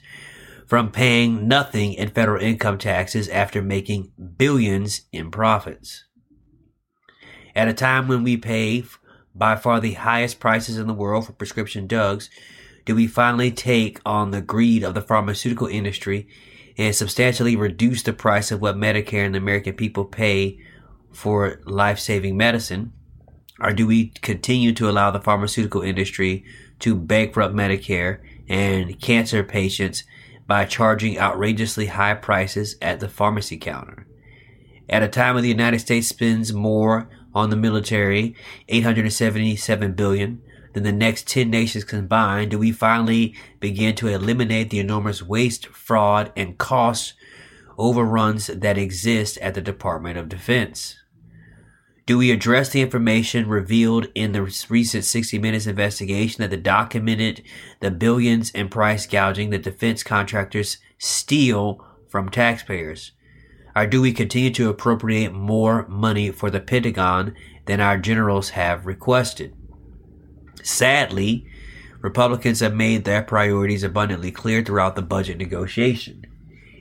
from 0.65 0.91
paying 0.91 1.47
nothing 1.47 1.93
in 1.93 2.10
federal 2.10 2.41
income 2.41 2.77
taxes 2.77 3.30
after 3.30 3.62
making 3.62 4.12
billions 4.38 5.01
in 5.12 5.30
profits? 5.30 6.06
At 7.56 7.67
a 7.67 7.73
time 7.73 8.08
when 8.08 8.23
we 8.23 8.38
pay 8.38 8.86
by 9.36 9.56
far 9.56 9.80
the 9.80 9.93
highest 9.93 10.39
prices 10.39 10.77
in 10.77 10.88
the 10.88 10.93
world 10.93 11.25
for 11.25 11.34
prescription 11.34 11.86
drugs, 11.86 12.30
do 12.86 12.95
we 12.95 13.06
finally 13.06 13.51
take 13.51 13.99
on 14.06 14.32
the 14.32 14.41
greed 14.41 14.84
of 14.84 14.95
the 14.95 15.01
pharmaceutical 15.01 15.67
industry 15.67 16.27
and 16.77 16.95
substantially 16.95 17.56
reduce 17.56 18.01
the 18.01 18.13
price 18.13 18.51
of 18.51 18.62
what 18.62 18.75
Medicare 18.75 19.25
and 19.25 19.36
the 19.36 19.39
American 19.39 19.73
people 19.73 20.06
pay 20.06 20.60
for 21.12 21.62
life 21.65 21.99
saving 21.99 22.38
medicine? 22.38 22.93
Or 23.62 23.71
do 23.71 23.86
we 23.86 24.08
continue 24.21 24.74
to 24.74 24.89
allow 24.89 25.12
the 25.12 25.21
pharmaceutical 25.21 25.82
industry 25.82 26.43
to 26.80 26.95
bankrupt 26.95 27.56
Medicare 27.56 28.19
and 28.50 29.00
cancer 29.00 29.43
patients 29.43 30.04
by 30.47 30.65
charging 30.65 31.17
outrageously 31.17 31.86
high 31.86 32.15
prices 32.15 32.76
at 32.82 33.00
the 33.00 33.08
pharmacy 33.08 33.56
counter. 33.56 34.06
At 34.89 35.04
a 35.04 35.08
time 35.08 35.36
when 35.36 35.43
the 35.43 35.50
United 35.50 35.80
States 35.80 36.08
spends 36.08 36.52
more 36.52 37.08
on 37.34 37.50
the 37.50 37.56
military, 37.56 38.36
877 38.67 39.93
billion, 39.93 40.41
than 40.74 40.84
the 40.84 40.91
next 40.91 41.28
10 41.28 41.50
nations 41.50 41.84
combined, 41.84 42.52
do 42.52 42.58
we 42.58 42.71
finally 42.71 43.36
begin 43.60 43.95
to 43.95 44.08
eliminate 44.08 44.69
the 44.69 44.80
enormous 44.80 45.21
waste, 45.21 45.67
fraud, 45.67 46.32
and 46.36 46.58
cost 46.58 47.13
overruns 47.78 48.47
that 48.47 48.78
exist 48.78 49.38
at 49.38 49.54
the 49.54 49.62
Department 49.62 50.17
of 50.17 50.30
Defense? 50.30 51.01
Do 52.12 52.17
we 52.17 52.32
address 52.32 52.67
the 52.67 52.82
information 52.82 53.47
revealed 53.47 54.10
in 54.15 54.34
the 54.34 54.41
recent 54.67 55.06
60 55.06 55.39
Minutes 55.39 55.65
investigation 55.65 56.41
that 56.41 56.50
the 56.50 56.58
documented 56.58 57.41
the 57.80 57.89
billions 57.89 58.52
in 58.52 58.67
price 58.67 59.08
gouging 59.08 59.50
that 59.52 59.63
defense 59.63 60.04
contractors 60.04 60.80
steal 60.97 61.82
from 62.10 62.28
taxpayers? 62.28 63.13
Or 63.74 63.88
do 63.88 64.02
we 64.02 64.12
continue 64.12 64.52
to 64.52 64.67
appropriate 64.67 65.32
more 65.32 65.88
money 65.88 66.32
for 66.32 66.50
the 66.50 66.60
Pentagon 66.60 67.34
than 67.65 67.80
our 67.80 67.97
generals 67.97 68.50
have 68.50 68.86
requested? 68.86 69.56
Sadly, 70.62 71.47
Republicans 72.02 72.60
have 72.60 72.76
made 72.76 73.06
their 73.06 73.24
priorities 73.24 73.84
abundantly 73.84 74.32
clear 74.32 74.62
throughout 74.62 74.97
the 74.97 75.02
budget 75.02 75.38
negotiation. 75.38 76.26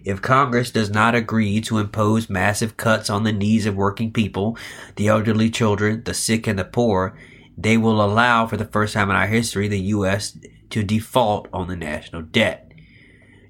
If 0.04 0.22
Congress 0.22 0.70
does 0.70 0.90
not 0.90 1.14
agree 1.14 1.60
to 1.62 1.78
impose 1.78 2.30
massive 2.30 2.76
cuts 2.76 3.10
on 3.10 3.24
the 3.24 3.32
needs 3.32 3.66
of 3.66 3.74
working 3.74 4.12
people, 4.12 4.56
the 4.96 5.08
elderly 5.08 5.50
children, 5.50 6.02
the 6.04 6.14
sick, 6.14 6.46
and 6.46 6.58
the 6.58 6.64
poor, 6.64 7.16
they 7.56 7.76
will 7.76 8.02
allow 8.02 8.46
for 8.46 8.56
the 8.56 8.64
first 8.64 8.94
time 8.94 9.10
in 9.10 9.16
our 9.16 9.26
history 9.26 9.68
the 9.68 9.80
U.S. 9.80 10.38
to 10.70 10.82
default 10.82 11.48
on 11.52 11.68
the 11.68 11.76
national 11.76 12.22
debt. 12.22 12.72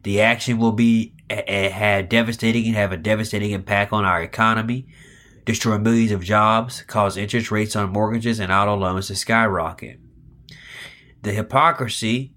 The 0.03 0.21
action 0.21 0.59
will 0.59 0.73
be 0.73 1.15
had 1.29 2.09
devastating 2.09 2.67
and 2.67 2.75
have 2.75 2.91
a 2.91 2.97
devastating 2.97 3.53
impact 3.53 3.93
on 3.93 4.05
our 4.05 4.21
economy, 4.21 4.89
destroy 5.45 5.79
millions 5.79 6.11
of 6.11 6.25
jobs, 6.25 6.83
cause 6.83 7.17
interest 7.17 7.53
rates 7.53 7.77
on 7.77 7.93
mortgages 7.93 8.41
and 8.41 8.51
auto 8.51 8.75
loans 8.75 9.07
to 9.07 9.15
skyrocket. 9.15 10.01
The 11.23 11.33
hypocrisy 11.33 12.33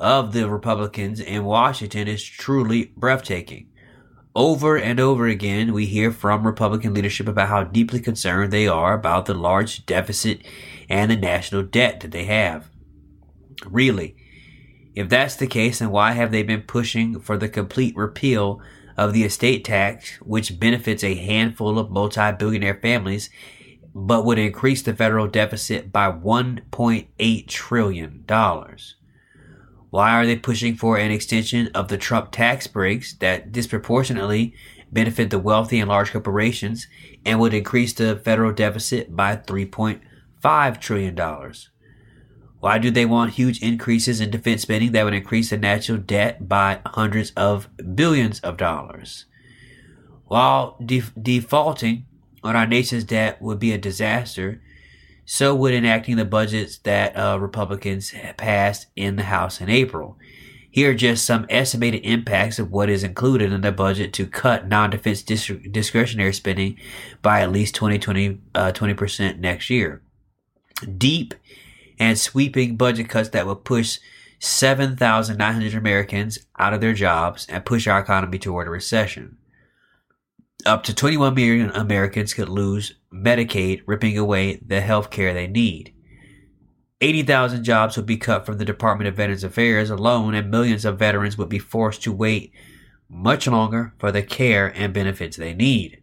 of 0.00 0.32
the 0.32 0.48
Republicans 0.48 1.20
in 1.20 1.44
Washington 1.44 2.08
is 2.08 2.24
truly 2.24 2.92
breathtaking. 2.96 3.68
Over 4.34 4.76
and 4.78 4.98
over 4.98 5.26
again, 5.26 5.72
we 5.72 5.86
hear 5.86 6.10
from 6.10 6.46
Republican 6.46 6.94
leadership 6.94 7.28
about 7.28 7.48
how 7.48 7.64
deeply 7.64 8.00
concerned 8.00 8.52
they 8.52 8.66
are 8.66 8.94
about 8.94 9.26
the 9.26 9.34
large 9.34 9.84
deficit 9.84 10.40
and 10.88 11.10
the 11.10 11.16
national 11.16 11.64
debt 11.64 12.00
that 12.00 12.12
they 12.12 12.24
have. 12.24 12.70
Really, 13.66 14.16
if 14.94 15.08
that's 15.08 15.36
the 15.36 15.46
case, 15.46 15.80
then 15.80 15.90
why 15.90 16.12
have 16.12 16.32
they 16.32 16.42
been 16.42 16.62
pushing 16.62 17.20
for 17.20 17.36
the 17.36 17.48
complete 17.48 17.94
repeal 17.94 18.62
of 18.96 19.12
the 19.12 19.24
estate 19.24 19.64
tax, 19.64 20.16
which 20.22 20.58
benefits 20.58 21.04
a 21.04 21.14
handful 21.14 21.78
of 21.78 21.90
multi 21.90 22.32
billionaire 22.32 22.78
families 22.80 23.28
but 23.94 24.24
would 24.24 24.38
increase 24.38 24.82
the 24.82 24.94
federal 24.94 25.26
deficit 25.26 25.92
by 25.92 26.10
$1.8 26.10 27.46
trillion. 27.48 28.24
Why 29.90 30.12
are 30.12 30.24
they 30.24 30.36
pushing 30.36 30.76
for 30.76 30.96
an 30.96 31.10
extension 31.10 31.68
of 31.74 31.88
the 31.88 31.98
Trump 31.98 32.30
tax 32.30 32.66
breaks 32.66 33.12
that 33.14 33.52
disproportionately 33.52 34.54
benefit 34.92 35.30
the 35.30 35.38
wealthy 35.38 35.80
and 35.80 35.88
large 35.88 36.12
corporations 36.12 36.86
and 37.26 37.40
would 37.40 37.54
increase 37.54 37.92
the 37.92 38.16
federal 38.16 38.52
deficit 38.52 39.14
by 39.14 39.36
$3.5 39.36 40.80
trillion? 40.80 41.52
Why 42.60 42.78
do 42.78 42.90
they 42.90 43.06
want 43.06 43.32
huge 43.32 43.62
increases 43.62 44.20
in 44.20 44.30
defense 44.30 44.62
spending 44.62 44.92
that 44.92 45.04
would 45.04 45.14
increase 45.14 45.50
the 45.50 45.56
national 45.56 45.98
debt 45.98 46.48
by 46.48 46.80
hundreds 46.86 47.32
of 47.32 47.68
billions 47.94 48.38
of 48.40 48.58
dollars? 48.58 49.24
While 50.26 50.76
de- 50.84 51.02
defaulting 51.20 52.06
on 52.44 52.54
our 52.54 52.66
nation's 52.66 53.04
debt 53.04 53.40
would 53.42 53.58
be 53.58 53.72
a 53.72 53.78
disaster, 53.78 54.62
so 55.32 55.54
would 55.54 55.72
enacting 55.72 56.16
the 56.16 56.24
budgets 56.24 56.78
that 56.78 57.16
uh, 57.16 57.38
Republicans 57.38 58.12
passed 58.36 58.88
in 58.96 59.14
the 59.14 59.22
House 59.22 59.60
in 59.60 59.68
April. 59.70 60.18
Here 60.68 60.90
are 60.90 60.94
just 60.94 61.24
some 61.24 61.46
estimated 61.48 62.04
impacts 62.04 62.58
of 62.58 62.72
what 62.72 62.90
is 62.90 63.04
included 63.04 63.52
in 63.52 63.60
the 63.60 63.70
budget 63.70 64.12
to 64.14 64.26
cut 64.26 64.66
non-defense 64.66 65.22
dis- 65.22 65.52
discretionary 65.70 66.34
spending 66.34 66.80
by 67.22 67.42
at 67.42 67.52
least 67.52 67.76
20, 67.76 68.00
20, 68.00 68.40
uh, 68.56 68.72
20% 68.72 69.38
next 69.38 69.70
year. 69.70 70.02
Deep 70.98 71.34
and 72.00 72.18
sweeping 72.18 72.74
budget 72.74 73.08
cuts 73.08 73.28
that 73.28 73.46
will 73.46 73.54
push 73.54 74.00
7,900 74.40 75.74
Americans 75.74 76.40
out 76.58 76.74
of 76.74 76.80
their 76.80 76.92
jobs 76.92 77.46
and 77.48 77.64
push 77.64 77.86
our 77.86 78.00
economy 78.00 78.40
toward 78.40 78.66
a 78.66 78.70
recession. 78.70 79.36
Up 80.66 80.82
to 80.84 80.94
21 80.94 81.34
million 81.34 81.70
Americans 81.70 82.34
could 82.34 82.48
lose 82.48 82.94
Medicaid, 83.12 83.82
ripping 83.86 84.18
away 84.18 84.56
the 84.56 84.80
health 84.80 85.10
care 85.10 85.32
they 85.32 85.46
need. 85.46 85.94
80,000 87.00 87.64
jobs 87.64 87.96
would 87.96 88.06
be 88.06 88.18
cut 88.18 88.44
from 88.44 88.58
the 88.58 88.64
Department 88.64 89.08
of 89.08 89.16
Veterans 89.16 89.44
Affairs 89.44 89.88
alone, 89.88 90.34
and 90.34 90.50
millions 90.50 90.84
of 90.84 90.98
veterans 90.98 91.38
would 91.38 91.48
be 91.48 91.58
forced 91.58 92.02
to 92.02 92.12
wait 92.12 92.52
much 93.08 93.46
longer 93.46 93.94
for 93.98 94.12
the 94.12 94.22
care 94.22 94.66
and 94.76 94.92
benefits 94.92 95.36
they 95.36 95.54
need. 95.54 96.00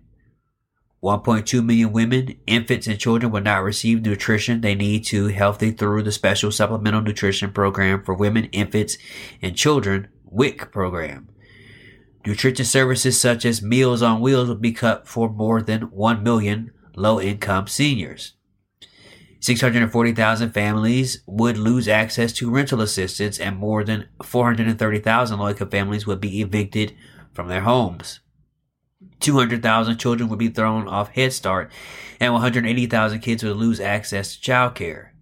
1.2 1.03 1.63
million 1.63 1.91
women, 1.91 2.35
infants, 2.47 2.87
and 2.87 2.99
children 2.99 3.31
will 3.31 3.41
not 3.41 3.63
receive 3.63 4.01
nutrition 4.01 4.61
they 4.61 4.73
need 4.73 5.05
to 5.05 5.27
healthy 5.27 5.71
through 5.71 6.01
the 6.01 6.11
special 6.11 6.51
supplemental 6.51 7.01
nutrition 7.01 7.51
program 7.51 8.03
for 8.03 8.15
women, 8.15 8.45
infants, 8.45 8.97
and 9.41 9.55
children 9.55 10.07
WIC 10.25 10.71
program. 10.71 11.29
Nutrition 12.27 12.65
services 12.65 13.17
such 13.17 13.45
as 13.45 13.61
Meals 13.61 14.01
on 14.01 14.19
Wheels 14.19 14.49
will 14.49 14.55
be 14.55 14.73
cut 14.73 15.07
for 15.07 15.29
more 15.29 15.61
than 15.61 15.83
1 15.83 16.23
million 16.23 16.71
low 16.93 17.21
income 17.21 17.67
seniors. 17.67 18.33
640,000 19.39 20.51
families 20.51 21.23
would 21.25 21.57
lose 21.57 21.87
access 21.87 22.33
to 22.33 22.51
rental 22.51 22.81
assistance 22.81 23.39
and 23.39 23.55
more 23.55 23.85
than 23.85 24.09
430,000 24.21 25.39
low 25.39 25.47
income 25.47 25.69
families 25.69 26.05
would 26.05 26.19
be 26.19 26.41
evicted 26.41 26.93
from 27.31 27.47
their 27.47 27.61
homes. 27.61 28.19
200,000 29.21 29.97
children 29.97 30.27
would 30.27 30.37
be 30.37 30.49
thrown 30.49 30.85
off 30.85 31.11
Head 31.11 31.31
Start 31.31 31.71
and 32.19 32.33
180,000 32.33 33.21
kids 33.21 33.41
would 33.41 33.55
lose 33.55 33.79
access 33.79 34.35
to 34.35 34.41
child 34.41 34.75
care. 34.75 35.13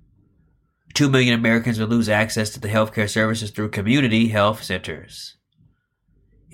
2 0.96 1.08
million 1.08 1.38
Americans 1.38 1.80
would 1.80 1.90
lose 1.90 2.10
access 2.10 2.50
to 2.50 2.60
the 2.60 2.70
healthcare 2.70 3.08
services 3.08 3.52
through 3.52 3.70
community 3.70 4.30
health 4.30 4.64
centers. 4.64 5.38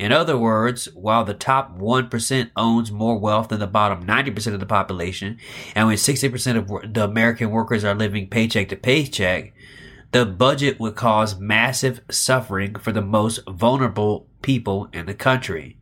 In 0.02 0.12
other 0.12 0.36
words, 0.36 0.86
while 0.96 1.24
the 1.24 1.36
top 1.36 1.78
1% 1.78 2.52
owns 2.56 2.92
more 2.92 3.20
wealth 3.20 3.50
than 3.50 3.60
the 3.60 3.68
bottom 3.68 4.04
90% 4.04 4.56
of 4.56 4.60
the 4.60 4.66
population, 4.66 5.38
and 5.76 5.88
when 5.88 5.96
60% 5.96 6.58
of 6.58 6.92
the 6.92 7.04
American 7.04 7.52
workers 7.52 7.84
are 7.84 7.94
living 7.94 8.28
paycheck 8.28 8.70
to 8.70 8.76
paycheck, 8.76 9.54
the 10.12 10.26
budget 10.26 10.80
would 10.80 10.96
cause 10.96 11.40
massive 11.40 12.02
suffering 12.10 12.74
for 12.80 12.92
the 12.92 13.04
most 13.04 13.42
vulnerable 13.48 14.26
people 14.42 14.90
in 14.92 15.06
the 15.06 15.14
country. 15.14 15.78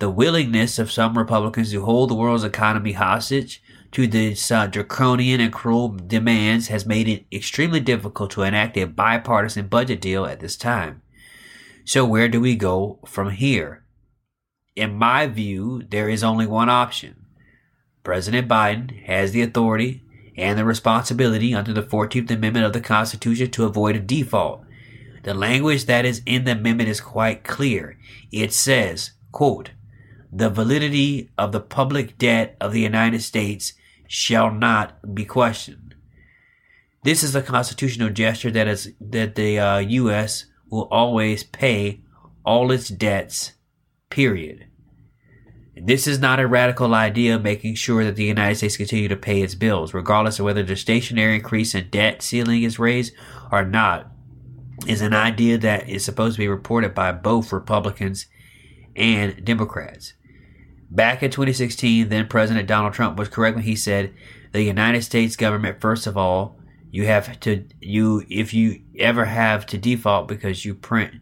The 0.00 0.10
willingness 0.10 0.80
of 0.80 0.90
some 0.90 1.16
Republicans 1.16 1.70
to 1.70 1.84
hold 1.84 2.10
the 2.10 2.16
world's 2.16 2.42
economy 2.42 2.94
hostage 2.94 3.62
to 3.92 4.08
these 4.08 4.50
uh, 4.50 4.66
draconian 4.66 5.40
and 5.40 5.52
cruel 5.52 5.90
demands 5.90 6.66
has 6.66 6.84
made 6.84 7.06
it 7.06 7.26
extremely 7.30 7.78
difficult 7.78 8.32
to 8.32 8.42
enact 8.42 8.76
a 8.76 8.86
bipartisan 8.86 9.68
budget 9.68 10.00
deal 10.00 10.26
at 10.26 10.40
this 10.40 10.56
time. 10.56 11.02
So 11.86 12.04
where 12.04 12.28
do 12.28 12.40
we 12.40 12.56
go 12.56 12.98
from 13.06 13.30
here? 13.30 13.84
In 14.74 14.96
my 14.96 15.28
view, 15.28 15.84
there 15.88 16.08
is 16.08 16.24
only 16.24 16.44
one 16.44 16.68
option. 16.68 17.26
President 18.02 18.48
Biden 18.48 19.04
has 19.04 19.30
the 19.30 19.42
authority 19.42 20.02
and 20.36 20.58
the 20.58 20.64
responsibility 20.64 21.54
under 21.54 21.72
the 21.72 21.84
14th 21.84 22.28
Amendment 22.28 22.66
of 22.66 22.72
the 22.72 22.80
Constitution 22.80 23.52
to 23.52 23.64
avoid 23.64 23.94
a 23.94 24.00
default. 24.00 24.64
The 25.22 25.32
language 25.32 25.86
that 25.86 26.04
is 26.04 26.22
in 26.26 26.42
the 26.42 26.52
amendment 26.52 26.88
is 26.88 27.00
quite 27.00 27.44
clear. 27.44 27.96
It 28.32 28.52
says, 28.52 29.12
quote, 29.30 29.70
the 30.32 30.50
validity 30.50 31.30
of 31.38 31.52
the 31.52 31.60
public 31.60 32.18
debt 32.18 32.56
of 32.60 32.72
the 32.72 32.80
United 32.80 33.22
States 33.22 33.74
shall 34.08 34.50
not 34.50 35.14
be 35.14 35.24
questioned. 35.24 35.94
This 37.04 37.22
is 37.22 37.36
a 37.36 37.42
constitutional 37.42 38.10
gesture 38.10 38.50
that 38.50 38.66
is 38.66 38.92
that 39.00 39.36
the 39.36 39.60
uh, 39.60 39.78
U.S 39.78 40.46
will 40.70 40.88
always 40.90 41.44
pay 41.44 42.00
all 42.44 42.70
its 42.70 42.88
debts, 42.88 43.52
period. 44.10 44.66
This 45.76 46.06
is 46.06 46.18
not 46.18 46.40
a 46.40 46.46
radical 46.46 46.94
idea 46.94 47.38
making 47.38 47.74
sure 47.74 48.02
that 48.04 48.16
the 48.16 48.24
United 48.24 48.56
States 48.56 48.78
continue 48.78 49.08
to 49.08 49.16
pay 49.16 49.42
its 49.42 49.54
bills, 49.54 49.92
regardless 49.92 50.38
of 50.38 50.46
whether 50.46 50.62
the 50.62 50.74
stationary 50.74 51.34
increase 51.34 51.74
in 51.74 51.90
debt 51.90 52.22
ceiling 52.22 52.62
is 52.62 52.78
raised 52.78 53.12
or 53.52 53.64
not, 53.64 54.10
is 54.86 55.02
an 55.02 55.12
idea 55.12 55.58
that 55.58 55.88
is 55.88 56.04
supposed 56.04 56.36
to 56.36 56.42
be 56.42 56.48
reported 56.48 56.94
by 56.94 57.12
both 57.12 57.52
Republicans 57.52 58.26
and 58.94 59.44
Democrats. 59.44 60.14
Back 60.90 61.22
in 61.22 61.30
2016, 61.30 62.08
then 62.08 62.28
President 62.28 62.66
Donald 62.66 62.94
Trump 62.94 63.18
was 63.18 63.28
correct 63.28 63.56
when 63.56 63.64
he 63.64 63.76
said 63.76 64.14
the 64.52 64.62
United 64.62 65.02
States 65.02 65.36
government, 65.36 65.80
first 65.80 66.06
of 66.06 66.16
all, 66.16 66.55
You 66.90 67.06
have 67.06 67.38
to 67.40 67.64
you 67.80 68.24
if 68.28 68.54
you 68.54 68.82
ever 68.98 69.26
have 69.26 69.66
to 69.66 69.78
default 69.78 70.28
because 70.28 70.64
you 70.64 70.74
print 70.74 71.14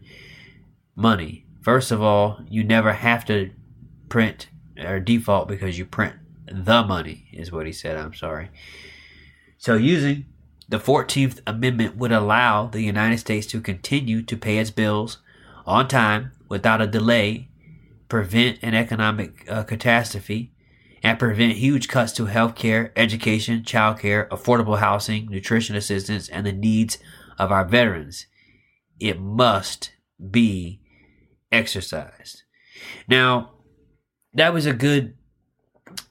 money. 0.95 1.45
First 1.61 1.91
of 1.91 2.01
all, 2.01 2.39
you 2.49 2.63
never 2.63 2.93
have 2.93 3.25
to 3.25 3.51
print 4.07 4.49
or 4.79 4.99
default 4.99 5.47
because 5.47 5.77
you 5.77 5.85
print 5.85 6.15
the 6.51 6.83
money 6.83 7.27
is 7.33 7.51
what 7.51 7.65
he 7.65 7.71
said. 7.71 7.97
I'm 7.97 8.13
sorry. 8.13 8.49
So 9.57 9.75
using 9.75 10.25
the 10.69 10.77
14th 10.77 11.41
Amendment 11.45 11.97
would 11.97 12.11
allow 12.11 12.67
the 12.67 12.81
United 12.81 13.17
States 13.17 13.47
to 13.47 13.61
continue 13.61 14.21
to 14.23 14.37
pay 14.37 14.57
its 14.57 14.71
bills 14.71 15.19
on 15.65 15.87
time 15.87 16.31
without 16.47 16.81
a 16.81 16.87
delay, 16.87 17.49
prevent 18.09 18.59
an 18.61 18.73
economic 18.73 19.45
uh, 19.49 19.63
catastrophe, 19.63 20.51
and 21.05 21.19
prevent 21.19 21.53
huge 21.53 21.87
cuts 21.87 22.11
to 22.11 22.25
healthcare, 22.25 22.91
education, 22.95 23.61
childcare, 23.61 24.27
affordable 24.29 24.79
housing, 24.79 25.27
nutrition 25.27 25.75
assistance, 25.75 26.27
and 26.29 26.47
the 26.47 26.51
needs 26.51 26.97
of 27.37 27.51
our 27.51 27.63
veterans. 27.63 28.25
It 28.99 29.21
must 29.21 29.91
be 30.31 30.81
exercised. 31.51 32.41
Now, 33.07 33.51
that 34.33 34.51
was 34.51 34.65
a 34.65 34.73
good 34.73 35.15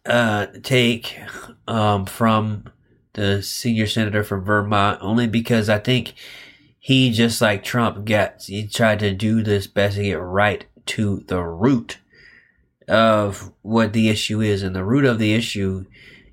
uh, 0.06 0.46
take 0.62 1.18
um, 1.66 2.06
from 2.06 2.70
the 3.14 3.42
senior 3.42 3.88
senator 3.88 4.22
from 4.22 4.44
Vermont, 4.44 5.00
only 5.02 5.26
because 5.26 5.68
I 5.68 5.80
think 5.80 6.14
he, 6.78 7.10
just 7.10 7.40
like 7.40 7.64
Trump, 7.64 8.04
gets 8.04 8.46
he 8.46 8.68
tried 8.68 9.00
to 9.00 9.12
do 9.12 9.42
this 9.42 9.66
best 9.66 9.96
to 9.96 10.04
get 10.04 10.20
right 10.20 10.66
to 10.86 11.24
the 11.26 11.42
root 11.42 11.98
of 12.88 13.52
what 13.62 13.92
the 13.92 14.08
issue 14.08 14.40
is, 14.40 14.62
and 14.62 14.74
the 14.74 14.84
root 14.84 15.04
of 15.04 15.18
the 15.18 15.34
issue, 15.34 15.86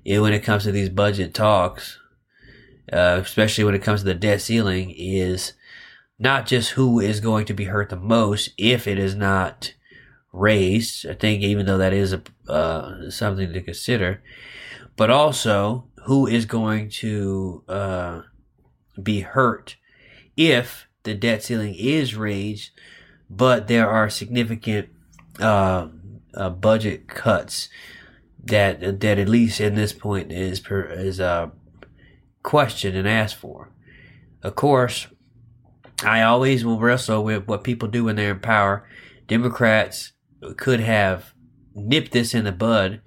is 0.04 0.20
when 0.20 0.32
it 0.32 0.42
comes 0.42 0.64
to 0.64 0.72
these 0.72 0.88
budget 0.88 1.34
talks, 1.34 1.98
uh, 2.92 3.18
especially 3.22 3.64
when 3.64 3.74
it 3.74 3.82
comes 3.82 4.00
to 4.00 4.06
the 4.06 4.14
debt 4.14 4.40
ceiling, 4.40 4.94
is 4.96 5.52
not 6.18 6.46
just 6.46 6.70
who 6.70 7.00
is 7.00 7.20
going 7.20 7.44
to 7.46 7.54
be 7.54 7.64
hurt 7.64 7.90
the 7.90 7.96
most 7.96 8.50
if 8.56 8.86
it 8.86 8.98
is 8.98 9.14
not 9.14 9.74
raised. 10.32 11.06
I 11.06 11.14
think 11.14 11.42
even 11.42 11.66
though 11.66 11.78
that 11.78 11.92
is 11.92 12.12
a, 12.12 12.22
uh, 12.48 13.10
something 13.10 13.52
to 13.52 13.60
consider, 13.60 14.22
but 14.96 15.10
also 15.10 15.86
who 16.04 16.26
is 16.26 16.46
going 16.46 16.90
to 16.90 17.64
uh, 17.68 18.22
be 19.02 19.20
hurt 19.20 19.76
if 20.36 20.86
the 21.04 21.14
debt 21.14 21.42
ceiling 21.42 21.74
is 21.76 22.14
raised, 22.14 22.70
but 23.28 23.68
there 23.68 23.88
are 23.88 24.08
significant 24.08 24.88
uh, 25.40 25.88
uh, 26.34 26.50
budget 26.50 27.08
cuts 27.08 27.68
that 28.44 29.00
that 29.00 29.18
at 29.18 29.28
least 29.28 29.60
in 29.60 29.74
this 29.74 29.92
point 29.92 30.32
is 30.32 30.60
per, 30.60 30.82
is 30.82 31.20
uh, 31.20 31.48
questioned 32.42 32.96
and 32.96 33.08
asked 33.08 33.36
for. 33.36 33.70
Of 34.42 34.56
course, 34.56 35.06
I 36.04 36.22
always 36.22 36.64
will 36.64 36.80
wrestle 36.80 37.22
with 37.22 37.46
what 37.46 37.64
people 37.64 37.88
do 37.88 38.04
when 38.04 38.16
they're 38.16 38.32
in 38.32 38.40
power. 38.40 38.88
Democrats 39.28 40.12
could 40.56 40.80
have 40.80 41.32
nipped 41.74 42.12
this 42.12 42.34
in 42.34 42.44
the 42.44 42.52
bud 42.52 43.00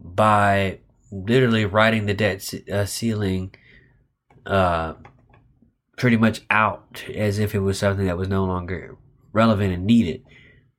by 0.00 0.80
literally 1.10 1.64
writing 1.64 2.06
the 2.06 2.14
debt 2.14 2.52
uh, 2.72 2.84
ceiling 2.84 3.54
uh, 4.46 4.94
pretty 5.96 6.16
much 6.16 6.40
out 6.50 7.04
as 7.14 7.38
if 7.38 7.54
it 7.54 7.60
was 7.60 7.78
something 7.78 8.06
that 8.06 8.18
was 8.18 8.28
no 8.28 8.44
longer 8.44 8.96
relevant 9.32 9.72
and 9.72 9.86
needed. 9.86 10.24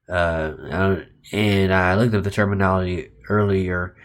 Uh, 0.09 1.03
and 1.31 1.73
I 1.73 1.95
looked 1.95 2.15
up 2.15 2.23
the 2.23 2.31
terminology 2.31 3.09
earlier, 3.29 3.95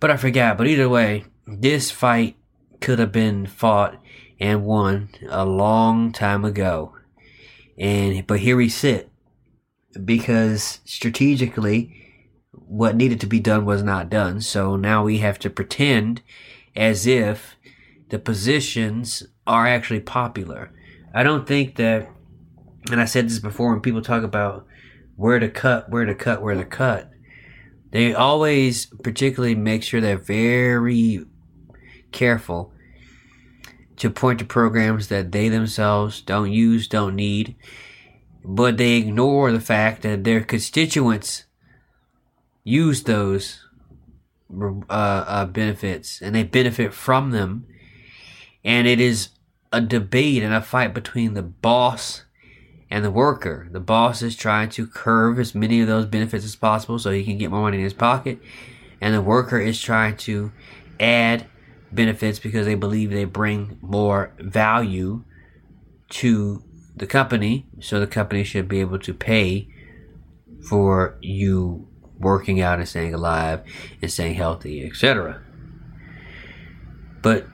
but 0.00 0.10
I 0.10 0.16
forgot. 0.16 0.58
But 0.58 0.66
either 0.66 0.88
way, 0.88 1.24
this 1.46 1.90
fight 1.90 2.36
could 2.80 2.98
have 2.98 3.12
been 3.12 3.46
fought 3.46 4.00
and 4.40 4.64
won 4.64 5.10
a 5.28 5.44
long 5.44 6.12
time 6.12 6.44
ago. 6.44 6.94
And 7.78 8.26
but 8.26 8.40
here 8.40 8.56
we 8.56 8.68
sit 8.68 9.10
because 10.04 10.80
strategically 10.84 12.00
what 12.50 12.96
needed 12.96 13.20
to 13.20 13.26
be 13.26 13.40
done 13.40 13.64
was 13.64 13.82
not 13.82 14.10
done. 14.10 14.40
So 14.40 14.76
now 14.76 15.04
we 15.04 15.18
have 15.18 15.38
to 15.40 15.50
pretend 15.50 16.22
as 16.74 17.06
if 17.06 17.56
the 18.08 18.18
positions 18.18 19.24
are 19.46 19.66
actually 19.66 20.00
popular. 20.00 20.70
I 21.14 21.22
don't 21.22 21.46
think 21.46 21.76
that 21.76 22.08
and 22.90 23.00
I 23.00 23.06
said 23.06 23.26
this 23.26 23.38
before 23.38 23.70
when 23.70 23.80
people 23.80 24.02
talk 24.02 24.22
about 24.22 24.66
where 25.16 25.38
to 25.38 25.48
cut, 25.48 25.90
where 25.90 26.04
to 26.04 26.14
cut, 26.14 26.42
where 26.42 26.54
to 26.54 26.64
cut. 26.64 27.10
They 27.90 28.12
always 28.12 28.86
particularly 28.86 29.54
make 29.54 29.82
sure 29.82 30.00
they're 30.00 30.16
very 30.16 31.24
careful 32.10 32.72
to 33.96 34.10
point 34.10 34.40
to 34.40 34.44
programs 34.44 35.08
that 35.08 35.32
they 35.32 35.48
themselves 35.48 36.20
don't 36.20 36.50
use, 36.50 36.88
don't 36.88 37.14
need, 37.14 37.54
but 38.44 38.76
they 38.76 38.96
ignore 38.96 39.52
the 39.52 39.60
fact 39.60 40.02
that 40.02 40.24
their 40.24 40.42
constituents 40.42 41.44
use 42.64 43.04
those 43.04 43.64
uh, 44.60 44.84
uh, 44.90 45.46
benefits 45.46 46.20
and 46.20 46.34
they 46.34 46.42
benefit 46.42 46.92
from 46.92 47.30
them. 47.30 47.66
And 48.64 48.86
it 48.86 49.00
is 49.00 49.28
a 49.72 49.80
debate 49.80 50.42
and 50.42 50.54
a 50.54 50.60
fight 50.60 50.94
between 50.94 51.34
the 51.34 51.42
boss 51.42 52.24
and 52.94 53.04
the 53.04 53.10
worker. 53.10 53.66
The 53.72 53.80
boss 53.80 54.22
is 54.22 54.36
trying 54.36 54.68
to 54.68 54.86
curve 54.86 55.40
as 55.40 55.52
many 55.52 55.80
of 55.80 55.88
those 55.88 56.06
benefits 56.06 56.44
as 56.44 56.54
possible 56.54 56.96
so 57.00 57.10
he 57.10 57.24
can 57.24 57.38
get 57.38 57.50
more 57.50 57.62
money 57.62 57.78
in 57.78 57.82
his 57.82 57.92
pocket. 57.92 58.38
And 59.00 59.12
the 59.12 59.20
worker 59.20 59.58
is 59.58 59.82
trying 59.82 60.16
to 60.18 60.52
add 61.00 61.48
benefits 61.90 62.38
because 62.38 62.66
they 62.66 62.76
believe 62.76 63.10
they 63.10 63.24
bring 63.24 63.78
more 63.82 64.32
value 64.38 65.24
to 66.10 66.62
the 66.94 67.08
company. 67.08 67.66
So 67.80 67.98
the 67.98 68.06
company 68.06 68.44
should 68.44 68.68
be 68.68 68.78
able 68.78 69.00
to 69.00 69.12
pay 69.12 69.66
for 70.68 71.18
you 71.20 71.88
working 72.20 72.60
out 72.60 72.78
and 72.78 72.88
staying 72.88 73.12
alive 73.12 73.64
and 74.00 74.12
staying 74.12 74.36
healthy, 74.36 74.86
etc. 74.86 75.42
But 77.22 77.48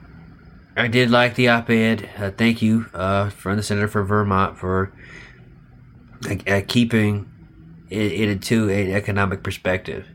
I 0.77 0.87
did 0.87 1.09
like 1.09 1.33
the 1.33 1.47
op-ed. 1.47 2.11
Uh, 2.15 2.29
thank 2.29 2.61
you 2.61 2.85
uh, 2.93 3.31
from 3.31 3.57
the 3.57 3.63
senator 3.63 3.87
for 3.87 4.03
Vermont 4.03 4.59
for 4.59 4.93
uh, 6.47 6.61
keeping 6.67 7.31
it, 7.89 8.29
into 8.29 8.69
an 8.69 8.91
economic 8.91 9.43
perspective. 9.43 10.05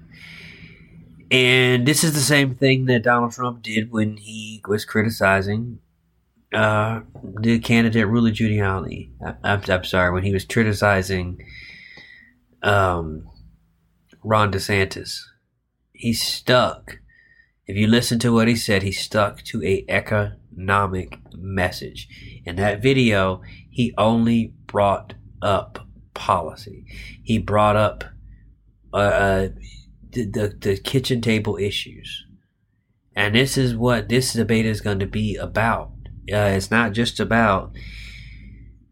And 1.31 1.87
this 1.87 2.05
is 2.05 2.15
the 2.15 2.21
same 2.21 2.55
thing 2.55 2.87
that 2.87 3.03
Donald 3.03 3.33
Trump 3.33 3.63
did 3.63 3.91
when 3.91 4.17
he 4.17 4.63
was 4.69 4.85
criticizing 4.85 5.81
uh, 6.55 7.01
the 7.41 7.59
candidate 7.59 8.07
Rudy 8.07 8.33
Giuliani. 8.33 9.11
I, 9.25 9.35
I'm, 9.43 9.63
I'm 9.69 9.85
sorry, 9.85 10.13
when 10.13 10.23
he 10.23 10.33
was 10.33 10.45
criticizing 10.45 11.41
um, 12.63 13.29
Ron 14.23 14.53
DeSantis. 14.53 15.21
He 15.93 16.13
stuck. 16.13 16.99
If 17.67 17.77
you 17.77 17.87
listen 17.87 18.19
to 18.21 18.33
what 18.33 18.49
he 18.49 18.57
said, 18.57 18.83
he 18.83 18.93
stuck 18.93 19.43
to 19.45 19.63
a 19.65 19.85
economic 19.89 21.19
message. 21.35 22.09
In 22.45 22.57
that 22.57 22.83
video, 22.83 23.43
he 23.71 23.93
only 23.99 24.55
brought 24.67 25.15
up 25.43 25.86
policy. 26.17 26.85
He 27.23 27.39
brought 27.39 27.77
up 27.77 28.05
uh, 28.93 28.97
uh 28.97 29.49
the, 30.11 30.25
the, 30.25 30.57
the 30.61 30.77
kitchen 30.77 31.21
table 31.21 31.57
issues. 31.57 32.25
And 33.15 33.35
this 33.35 33.57
is 33.57 33.75
what 33.75 34.09
this 34.09 34.33
debate 34.33 34.67
is 34.67 34.81
going 34.81 34.99
to 34.99 35.07
be 35.07 35.37
about. 35.37 35.91
Uh, 36.33 36.53
it's 36.57 36.71
not 36.71 36.93
just 36.93 37.21
about 37.21 37.73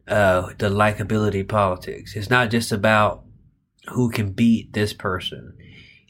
uh, 0.07 0.53
the 0.59 0.69
likability 0.69 1.47
politics. 1.47 2.15
It's 2.15 2.31
not 2.31 2.51
just 2.51 2.73
about 2.73 3.25
who 3.89 4.11
can 4.11 4.33
beat 4.33 4.73
this 4.73 4.93
person. 4.93 5.55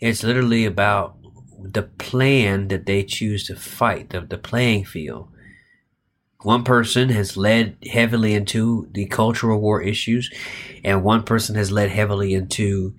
It's 0.01 0.23
literally 0.23 0.65
about 0.65 1.17
the 1.61 1.83
plan 1.83 2.69
that 2.69 2.87
they 2.87 3.03
choose 3.03 3.47
to 3.47 3.57
fight, 3.57 4.11
the, 4.11 4.21
the 4.21 4.39
playing 4.39 4.85
field. 4.85 5.29
One 6.45 6.63
person 6.63 7.09
has 7.09 7.39
led 7.39 7.79
heavily 7.91 8.35
into 8.35 8.87
the 8.93 9.07
cultural 9.07 9.59
war 9.63 9.81
issues, 9.81 10.31
and 10.85 11.03
one 11.03 11.23
person 11.23 11.55
has 11.55 11.73
led 11.73 11.89
heavily 11.89 12.35
into 12.35 12.95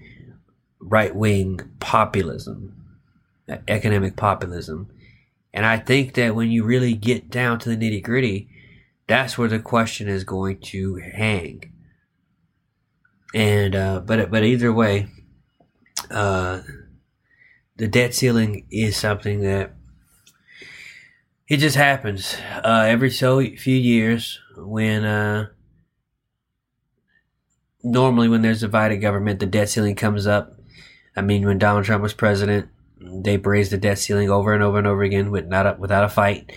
right 0.80 1.16
wing 1.16 1.60
populism, 1.80 2.74
economic 3.68 4.16
populism. 4.16 4.90
And 5.54 5.64
I 5.64 5.78
think 5.78 6.16
that 6.16 6.34
when 6.34 6.50
you 6.50 6.64
really 6.64 6.96
get 6.96 7.30
down 7.30 7.60
to 7.60 7.70
the 7.70 7.78
nitty 7.78 8.02
gritty, 8.02 8.50
that's 9.06 9.38
where 9.38 9.48
the 9.48 9.60
question 9.60 10.08
is 10.08 10.24
going 10.24 10.58
to 10.62 10.96
hang. 10.96 11.72
And 13.36 13.76
uh, 13.76 14.00
but 14.00 14.32
but 14.32 14.44
either 14.44 14.74
way, 14.74 15.08
uh, 16.10 16.62
the 17.76 17.88
debt 17.88 18.16
ceiling 18.16 18.66
is 18.72 18.98
something 18.98 19.42
that 19.42 19.76
it 21.48 21.58
just 21.58 21.76
happens 21.76 22.36
uh, 22.64 22.86
every 22.88 23.12
so 23.12 23.40
few 23.40 23.76
years 23.76 24.40
when 24.58 25.04
uh, 25.04 25.48
normally 27.84 28.28
when 28.28 28.42
there's 28.42 28.64
a 28.64 28.68
divided 28.68 28.98
government, 28.98 29.40
the 29.40 29.46
debt 29.46 29.70
ceiling 29.70 29.96
comes 29.96 30.26
up 30.26 30.56
I 31.16 31.22
mean, 31.22 31.46
when 31.46 31.58
Donald 31.58 31.86
Trump 31.86 32.04
was 32.04 32.14
president, 32.14 32.70
they 33.00 33.38
raised 33.38 33.72
the 33.72 33.78
debt 33.78 34.00
ceiling 34.00 34.30
over 34.30 34.54
and 34.54 34.64
over 34.64 34.78
and 34.78 34.88
over 34.88 35.04
again 35.04 35.32
with 35.32 35.48
not 35.48 35.66
a, 35.66 35.76
without 35.80 36.04
a 36.04 36.10
fight. 36.10 36.52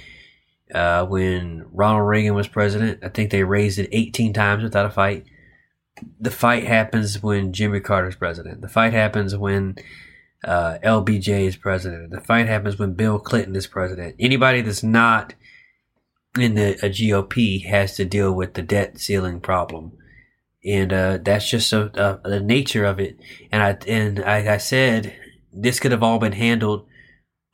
Uh, 0.75 1.07
when 1.07 1.65
Ronald 1.73 2.09
Reagan 2.09 2.35
was 2.35 2.49
president, 2.49 3.03
I 3.03 3.09
think 3.09 3.31
they 3.31 3.45
raised 3.45 3.79
it 3.79 3.89
18 3.93 4.33
times 4.33 4.63
without 4.63 4.87
a 4.87 4.91
fight. 4.91 5.25
The 6.21 6.31
fight 6.31 6.65
happens 6.65 7.23
when 7.23 7.53
Jimmy 7.53 7.81
Carter's 7.81 8.17
president. 8.17 8.61
The 8.61 8.69
fight 8.69 8.93
happens 8.93 9.37
when 9.37 9.77
uh, 10.45 10.79
LBJ 10.85 11.47
is 11.47 11.57
president. 11.57 12.11
The 12.11 12.21
fight 12.21 12.47
happens 12.47 12.79
when 12.79 12.95
Bill 12.95 13.19
Clinton 13.19 13.57
is 13.57 13.67
president. 13.67 14.17
Anybody 14.19 14.61
that's 14.61 14.83
not 14.83 15.35
in 16.39 16.55
the 16.55 16.77
GOP 16.83 17.65
has 17.67 17.97
to 17.97 18.05
deal 18.05 18.33
with 18.33 18.55
the 18.55 18.63
debt 18.63 18.99
ceiling 18.99 19.41
problem, 19.41 19.93
and 20.65 20.93
uh, 20.93 21.19
that's 21.23 21.51
just 21.51 21.73
a, 21.73 22.21
the 22.25 22.41
nature 22.41 22.85
of 22.85 23.01
it. 23.01 23.19
And 23.51 23.63
I 23.63 23.79
and 23.87 24.21
I, 24.21 24.55
I 24.55 24.57
said 24.59 25.15
this 25.53 25.81
could 25.81 25.93
have 25.93 26.03
all 26.03 26.19
been 26.19 26.33
handled 26.33 26.87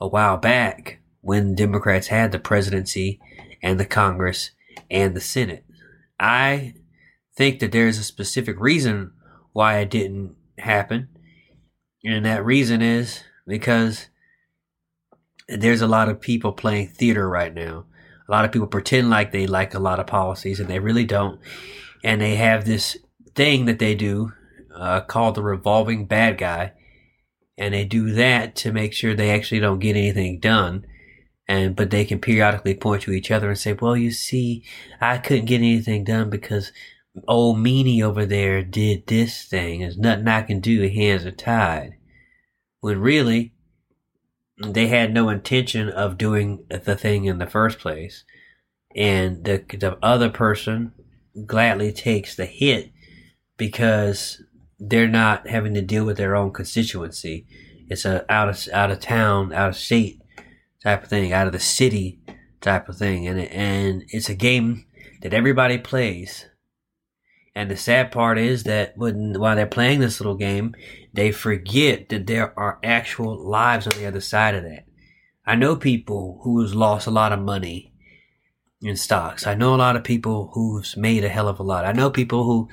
a 0.01 0.09
while 0.09 0.37
back 0.37 1.01
when 1.20 1.55
Democrats 1.55 2.09
had 2.09 2.33
the 2.33 2.38
presidency 2.38 3.20
and 3.62 3.81
the 3.81 3.87
Congress 3.87 4.51
and 4.90 5.16
the 5.16 5.20
Senate. 5.20 5.64
I 6.20 6.75
think 7.37 7.61
that 7.61 7.73
there's 7.73 7.99
a 7.99 8.05
specific 8.05 8.61
reason 8.61 9.12
why 9.53 9.79
it 9.79 9.90
didn't 9.90 10.37
happen. 10.59 11.09
And 12.04 12.26
that 12.26 12.44
reason 12.44 12.82
is 12.82 13.22
because 13.46 14.08
there's 15.48 15.80
a 15.80 15.88
lot 15.88 16.08
of 16.08 16.20
people 16.20 16.52
playing 16.52 16.88
theater 16.88 17.28
right 17.28 17.52
now. 17.52 17.86
A 18.28 18.32
lot 18.32 18.44
of 18.44 18.52
people 18.52 18.68
pretend 18.68 19.10
like 19.10 19.32
they 19.32 19.46
like 19.46 19.74
a 19.74 19.78
lot 19.78 20.00
of 20.00 20.06
policies 20.06 20.60
and 20.60 20.68
they 20.68 20.78
really 20.78 21.04
don't. 21.04 21.40
And 22.02 22.20
they 22.20 22.36
have 22.36 22.64
this 22.64 22.96
thing 23.34 23.64
that 23.66 23.78
they 23.78 23.94
do 23.94 24.32
uh, 24.74 25.00
called 25.00 25.34
the 25.34 25.42
revolving 25.42 26.06
bad 26.06 26.38
guy. 26.38 26.72
And 27.56 27.72
they 27.72 27.84
do 27.84 28.12
that 28.12 28.56
to 28.56 28.72
make 28.72 28.92
sure 28.92 29.14
they 29.14 29.30
actually 29.30 29.60
don't 29.60 29.78
get 29.78 29.96
anything 29.96 30.40
done. 30.40 30.86
And, 31.46 31.76
but 31.76 31.90
they 31.90 32.04
can 32.04 32.20
periodically 32.20 32.74
point 32.74 33.02
to 33.02 33.12
each 33.12 33.30
other 33.30 33.48
and 33.50 33.58
say, 33.58 33.74
well, 33.74 33.96
you 33.96 34.10
see, 34.10 34.64
I 35.00 35.18
couldn't 35.18 35.44
get 35.44 35.58
anything 35.58 36.04
done 36.04 36.30
because 36.30 36.72
old 37.29 37.59
meanie 37.59 38.03
over 38.03 38.27
there 38.27 38.62
did 38.62 39.07
this 39.07 39.44
thing. 39.44 39.81
There's 39.81 39.98
nothing 39.98 40.29
I 40.29 40.42
can 40.42 40.61
do. 40.61 40.88
Hands 40.88 41.24
are 41.24 41.31
tied. 41.31 41.96
When 42.81 43.00
really, 43.00 43.55
they 44.59 44.88
had 44.88 45.12
no 45.12 45.29
intention 45.29 45.88
of 45.88 46.18
doing 46.18 46.64
the 46.68 46.96
thing 46.96 47.24
in 47.24 47.38
the 47.38 47.46
first 47.46 47.79
place. 47.79 48.24
And 48.94 49.44
the, 49.44 49.64
the 49.77 49.98
other 50.03 50.31
person 50.31 50.92
gladly 51.46 51.92
takes 51.92 52.37
the 52.37 52.46
hit 52.46 52.92
because 53.57 54.42
they're 54.79 55.09
not 55.09 55.48
having 55.48 55.74
to 55.74 55.83
deal 55.83 56.05
with 56.05 56.16
their 56.16 56.37
own 56.37 56.53
constituency. 56.53 57.46
It's 57.88 58.05
a 58.05 58.31
out 58.33 58.48
of 58.48 58.68
out 58.72 58.90
of 58.90 59.00
town, 59.00 59.53
out 59.53 59.70
of 59.70 59.77
state 59.77 60.20
type 60.83 61.03
of 61.03 61.09
thing, 61.09 61.33
out 61.33 61.46
of 61.46 61.53
the 61.53 61.61
city 61.61 62.20
type 62.61 62.88
of 62.88 62.96
thing, 62.96 63.27
and 63.27 63.40
and 63.40 64.05
it's 64.09 64.29
a 64.29 64.35
game 64.35 64.87
that 65.22 65.35
everybody 65.35 65.79
plays. 65.79 66.46
And 67.54 67.70
the 67.70 67.76
sad 67.76 68.10
part 68.10 68.38
is 68.38 68.64
that 68.64 68.96
when 68.96 69.38
while 69.38 69.54
they're 69.54 69.66
playing 69.66 70.00
this 70.00 70.20
little 70.20 70.34
game, 70.34 70.74
they 71.12 71.30
forget 71.30 72.08
that 72.08 72.26
there 72.26 72.58
are 72.58 72.80
actual 72.82 73.36
lives 73.36 73.86
on 73.86 73.96
the 73.96 74.06
other 74.06 74.20
side 74.20 74.54
of 74.54 74.64
that. 74.64 74.86
I 75.46 75.54
know 75.54 75.76
people 75.76 76.40
who's 76.42 76.74
lost 76.74 77.06
a 77.06 77.12
lot 77.12 77.32
of 77.32 77.38
money 77.38 77.92
in 78.82 78.96
stocks. 78.96 79.46
I 79.46 79.54
know 79.54 79.74
a 79.74 79.76
lot 79.76 79.96
of 79.96 80.02
people 80.02 80.50
who's 80.54 80.96
made 80.96 81.24
a 81.24 81.28
hell 81.28 81.48
of 81.48 81.60
a 81.60 81.62
lot. 81.62 81.84
I 81.84 81.92
know 81.92 82.10
people 82.10 82.44
who 82.44 82.68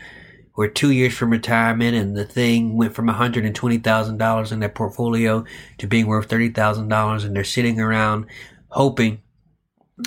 were 0.55 0.67
two 0.67 0.91
years 0.91 1.13
from 1.13 1.29
retirement 1.29 1.95
and 1.95 2.15
the 2.15 2.25
thing 2.25 2.75
went 2.75 2.93
from 2.93 3.07
$120,000 3.07 4.51
in 4.51 4.59
their 4.59 4.69
portfolio 4.69 5.45
to 5.77 5.87
being 5.87 6.07
worth 6.07 6.27
$30,000 6.27 7.25
and 7.25 7.35
they're 7.35 7.43
sitting 7.43 7.79
around 7.79 8.25
hoping 8.69 9.21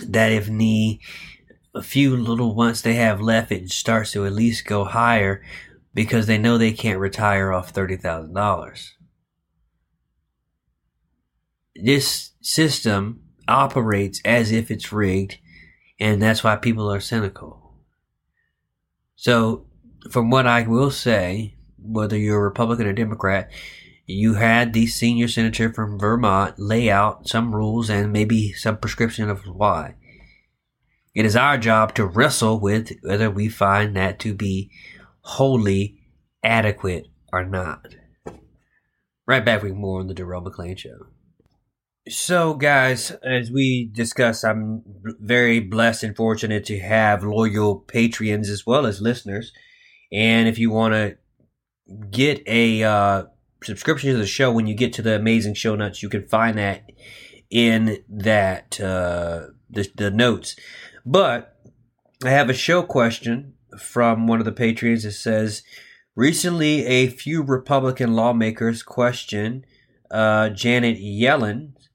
that 0.09 0.33
if 0.33 0.47
the 0.47 0.99
a 1.75 1.83
few 1.83 2.17
little 2.17 2.55
ones 2.55 2.83
they 2.83 2.95
have 2.95 3.21
left, 3.21 3.51
it 3.51 3.71
starts 3.71 4.13
to 4.13 4.25
at 4.27 4.33
least 4.33 4.65
go 4.65 4.85
higher 4.85 5.43
because 5.93 6.27
they 6.27 6.39
know 6.39 6.57
they 6.57 6.73
can't 6.73 6.99
retire 6.99 7.53
off 7.53 7.73
$30,000. 7.73 8.91
This 11.77 12.31
system 12.41 13.23
operates 13.49 14.21
as 14.25 14.53
if 14.53 14.71
it's 14.71 14.93
rigged, 14.93 15.39
and 15.99 16.23
that's 16.23 16.45
why 16.45 16.57
people 16.57 16.93
are 16.93 17.01
cynical. 17.01 17.75
So, 19.17 19.67
from 20.11 20.31
what 20.31 20.47
I 20.47 20.63
will 20.63 20.91
say, 20.91 21.57
whether 21.79 22.17
you're 22.17 22.39
a 22.39 22.43
Republican 22.43 22.87
or 22.87 22.93
Democrat, 22.93 23.51
you 24.07 24.35
had 24.35 24.73
the 24.73 24.87
senior 24.87 25.29
senator 25.29 25.73
from 25.73 25.99
Vermont 25.99 26.59
lay 26.59 26.91
out 26.91 27.29
some 27.29 27.55
rules 27.55 27.89
and 27.89 28.13
maybe 28.13 28.53
some 28.53 28.77
prescription 28.77 29.31
of 29.31 29.47
why. 29.47 29.95
It 31.15 31.25
is 31.25 31.37
our 31.37 31.57
job 31.59 31.95
to 31.95 32.05
wrestle 32.05 32.59
with 32.59 32.91
whether 33.03 33.31
we 33.31 33.49
find 33.49 33.95
that 33.97 34.19
to 34.21 34.35
be 34.35 34.71
wholly 35.21 35.99
adequate 36.43 37.07
or 37.33 37.45
not. 37.45 37.95
Right 39.27 39.45
back 39.45 39.63
with 39.63 39.75
more 39.75 40.01
on 40.01 40.09
the 40.09 40.15
Darrell 40.15 40.43
McClain 40.43 40.77
Show. 40.77 41.07
So, 42.09 42.53
guys, 42.53 43.13
as 43.23 43.51
we 43.51 43.91
discussed, 43.91 44.45
I'm 44.45 44.83
very 45.21 45.61
blessed 45.61 46.05
and 46.05 46.17
fortunate 46.17 46.65
to 46.67 46.79
have 46.79 47.25
loyal 47.25 47.77
patrons 47.77 48.51
as 48.51 48.67
well 48.67 48.85
as 48.85 49.01
listeners. 49.01 49.53
And 50.13 50.47
if 50.47 50.59
you 50.59 50.71
want 50.71 50.93
to 50.93 51.17
get 52.11 52.43
a 52.47 52.83
uh, 52.83 53.25
subscription 53.63 54.13
to 54.13 54.19
the 54.19 54.27
show 54.27 54.53
when 54.53 54.67
you 54.67 54.75
get 54.75 54.93
to 54.95 55.03
the 55.03 55.17
amazing 55.17 55.55
show 55.55 55.77
notes, 55.77 56.03
you 56.03 56.11
can 56.11 56.29
find 56.29 56.59
that 56.59 56.91
in 57.51 58.05
that 58.09 58.79
uh, 58.81 59.47
the, 59.71 59.89
the 59.97 60.11
notes. 60.11 60.57
But 61.05 61.57
I 62.25 62.31
have 62.31 62.49
a 62.49 62.55
show 62.55 62.83
question 62.83 63.55
from 63.79 64.27
one 64.27 64.39
of 64.39 64.45
the 64.45 64.53
patrons 64.53 65.03
that 65.03 65.13
says 65.13 65.63
recently 66.15 66.87
a 66.87 67.09
few 67.09 67.43
Republican 67.43 68.15
lawmakers 68.15 68.83
questioned 68.83 69.67
uh, 70.11 70.51
Janet 70.51 70.99
Yellen's 70.99 71.89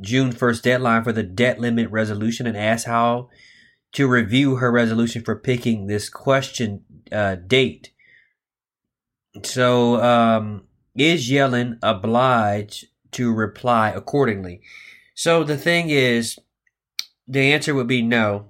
June 0.00 0.32
1st 0.32 0.62
deadline 0.62 1.04
for 1.04 1.12
the 1.12 1.22
debt 1.22 1.58
limit 1.58 1.90
resolution 1.90 2.46
and 2.46 2.56
asked 2.56 2.86
how 2.86 3.28
to 3.92 4.06
review 4.06 4.56
her 4.56 4.70
resolution 4.70 5.22
for 5.22 5.36
picking 5.36 5.86
this 5.86 6.08
question 6.08 6.84
uh, 7.10 7.34
date. 7.34 7.92
So, 9.42 10.02
um, 10.02 10.64
is 10.96 11.30
Yellen 11.30 11.78
obliged 11.82 12.86
to 13.12 13.32
reply 13.32 13.90
accordingly? 13.90 14.62
So 15.14 15.44
the 15.44 15.56
thing 15.56 15.90
is, 15.90 16.38
the 17.28 17.52
answer 17.52 17.74
would 17.74 17.86
be 17.86 18.02
no. 18.02 18.46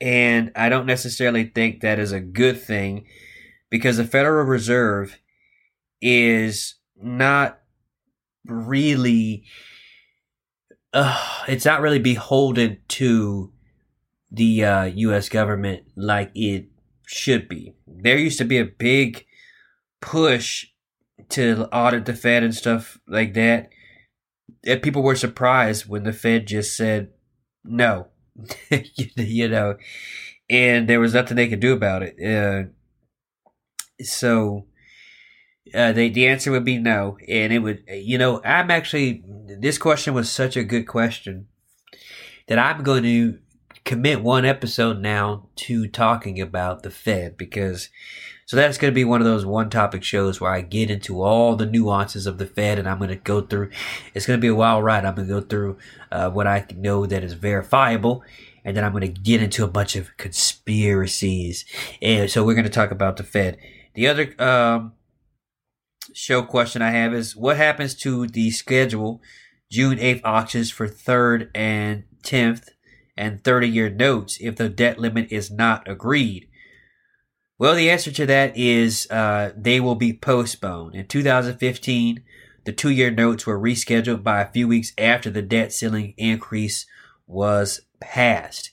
And 0.00 0.52
I 0.56 0.68
don't 0.68 0.86
necessarily 0.86 1.44
think 1.44 1.80
that 1.80 1.98
is 1.98 2.12
a 2.12 2.20
good 2.20 2.60
thing 2.60 3.06
because 3.70 3.96
the 3.96 4.04
Federal 4.04 4.44
Reserve 4.44 5.18
is 6.00 6.76
not 7.00 7.60
really 8.46 9.44
uh, 10.92 11.44
it's 11.48 11.64
not 11.64 11.80
really 11.80 11.98
beholden 11.98 12.78
to 12.86 13.52
the 14.30 14.64
uh, 14.64 14.84
U.S. 14.84 15.28
government 15.28 15.84
like 15.96 16.30
it 16.34 16.66
should 17.06 17.48
be. 17.48 17.74
There 17.86 18.18
used 18.18 18.38
to 18.38 18.44
be 18.44 18.58
a 18.58 18.64
big 18.64 19.26
push 20.00 20.66
to 21.30 21.66
audit 21.72 22.04
the 22.04 22.14
Fed 22.14 22.42
and 22.42 22.54
stuff 22.54 22.98
like 23.06 23.34
that. 23.34 23.70
And 24.66 24.82
people 24.82 25.02
were 25.02 25.16
surprised 25.16 25.86
when 25.86 26.02
the 26.02 26.12
Fed 26.12 26.46
just 26.46 26.76
said 26.76 27.10
no, 27.64 28.08
you 29.16 29.48
know, 29.48 29.76
and 30.48 30.88
there 30.88 31.00
was 31.00 31.14
nothing 31.14 31.36
they 31.36 31.48
could 31.48 31.60
do 31.60 31.72
about 31.72 32.02
it. 32.02 32.16
Uh, 32.22 32.70
so 34.02 34.66
uh, 35.74 35.92
the 35.92 36.08
the 36.08 36.26
answer 36.26 36.50
would 36.50 36.64
be 36.64 36.78
no, 36.78 37.18
and 37.28 37.52
it 37.52 37.60
would. 37.60 37.84
You 37.88 38.18
know, 38.18 38.42
I'm 38.44 38.70
actually. 38.70 39.22
This 39.60 39.78
question 39.78 40.14
was 40.14 40.30
such 40.30 40.56
a 40.56 40.64
good 40.64 40.86
question 40.86 41.48
that 42.48 42.58
I'm 42.58 42.82
going 42.82 43.04
to 43.04 43.38
commit 43.84 44.22
one 44.22 44.44
episode 44.44 45.00
now 45.00 45.48
to 45.56 45.88
talking 45.88 46.40
about 46.40 46.82
the 46.82 46.90
Fed 46.90 47.36
because. 47.36 47.88
So 48.46 48.56
that's 48.56 48.78
going 48.78 48.92
to 48.92 48.94
be 48.94 49.04
one 49.04 49.20
of 49.20 49.26
those 49.26 49.46
one 49.46 49.70
topic 49.70 50.02
shows 50.02 50.40
where 50.40 50.52
I 50.52 50.60
get 50.60 50.90
into 50.90 51.22
all 51.22 51.56
the 51.56 51.66
nuances 51.66 52.26
of 52.26 52.38
the 52.38 52.46
Fed 52.46 52.78
and 52.78 52.88
I'm 52.88 52.98
going 52.98 53.10
to 53.10 53.16
go 53.16 53.40
through. 53.40 53.70
It's 54.14 54.26
going 54.26 54.38
to 54.38 54.42
be 54.42 54.48
a 54.48 54.54
wild 54.54 54.84
ride. 54.84 55.04
I'm 55.04 55.14
going 55.14 55.28
to 55.28 55.34
go 55.34 55.40
through 55.40 55.78
uh, 56.10 56.30
what 56.30 56.46
I 56.46 56.66
know 56.76 57.06
that 57.06 57.24
is 57.24 57.34
verifiable 57.34 58.24
and 58.64 58.76
then 58.76 58.84
I'm 58.84 58.92
going 58.92 59.12
to 59.12 59.20
get 59.20 59.42
into 59.42 59.64
a 59.64 59.68
bunch 59.68 59.96
of 59.96 60.16
conspiracies. 60.16 61.64
And 62.00 62.30
so 62.30 62.44
we're 62.44 62.54
going 62.54 62.64
to 62.64 62.70
talk 62.70 62.90
about 62.90 63.16
the 63.16 63.24
Fed. 63.24 63.58
The 63.94 64.08
other 64.08 64.34
um, 64.38 64.92
show 66.14 66.42
question 66.42 66.82
I 66.82 66.90
have 66.90 67.14
is 67.14 67.36
what 67.36 67.56
happens 67.56 67.94
to 67.96 68.26
the 68.26 68.50
schedule 68.50 69.20
June 69.70 69.98
8th 69.98 70.20
auctions 70.24 70.70
for 70.70 70.86
3rd 70.86 71.50
and 71.54 72.04
10th 72.22 72.68
and 73.16 73.42
30 73.42 73.68
year 73.68 73.90
notes 73.90 74.38
if 74.40 74.56
the 74.56 74.68
debt 74.68 74.98
limit 74.98 75.30
is 75.30 75.50
not 75.50 75.88
agreed? 75.88 76.48
Well, 77.62 77.76
the 77.76 77.90
answer 77.90 78.10
to 78.10 78.26
that 78.26 78.56
is 78.56 79.08
uh, 79.08 79.52
they 79.56 79.78
will 79.78 79.94
be 79.94 80.12
postponed. 80.12 80.96
In 80.96 81.06
2015, 81.06 82.20
the 82.64 82.72
two 82.72 82.90
year 82.90 83.08
notes 83.08 83.46
were 83.46 83.56
rescheduled 83.56 84.24
by 84.24 84.40
a 84.40 84.50
few 84.50 84.66
weeks 84.66 84.92
after 84.98 85.30
the 85.30 85.42
debt 85.42 85.72
ceiling 85.72 86.14
increase 86.16 86.86
was 87.24 87.82
passed. 88.00 88.72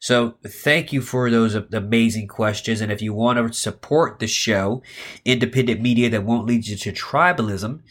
So 0.00 0.38
thank 0.44 0.92
you 0.92 1.02
for 1.02 1.30
those 1.30 1.54
amazing 1.54 2.26
questions. 2.26 2.80
And 2.80 2.90
if 2.90 3.00
you 3.00 3.14
want 3.14 3.38
to 3.38 3.56
support 3.56 4.18
the 4.18 4.26
show, 4.26 4.82
independent 5.24 5.80
media 5.80 6.10
that 6.10 6.24
won't 6.24 6.48
lead 6.48 6.66
you 6.66 6.74
to 6.78 6.92
tribalism, 6.92 7.82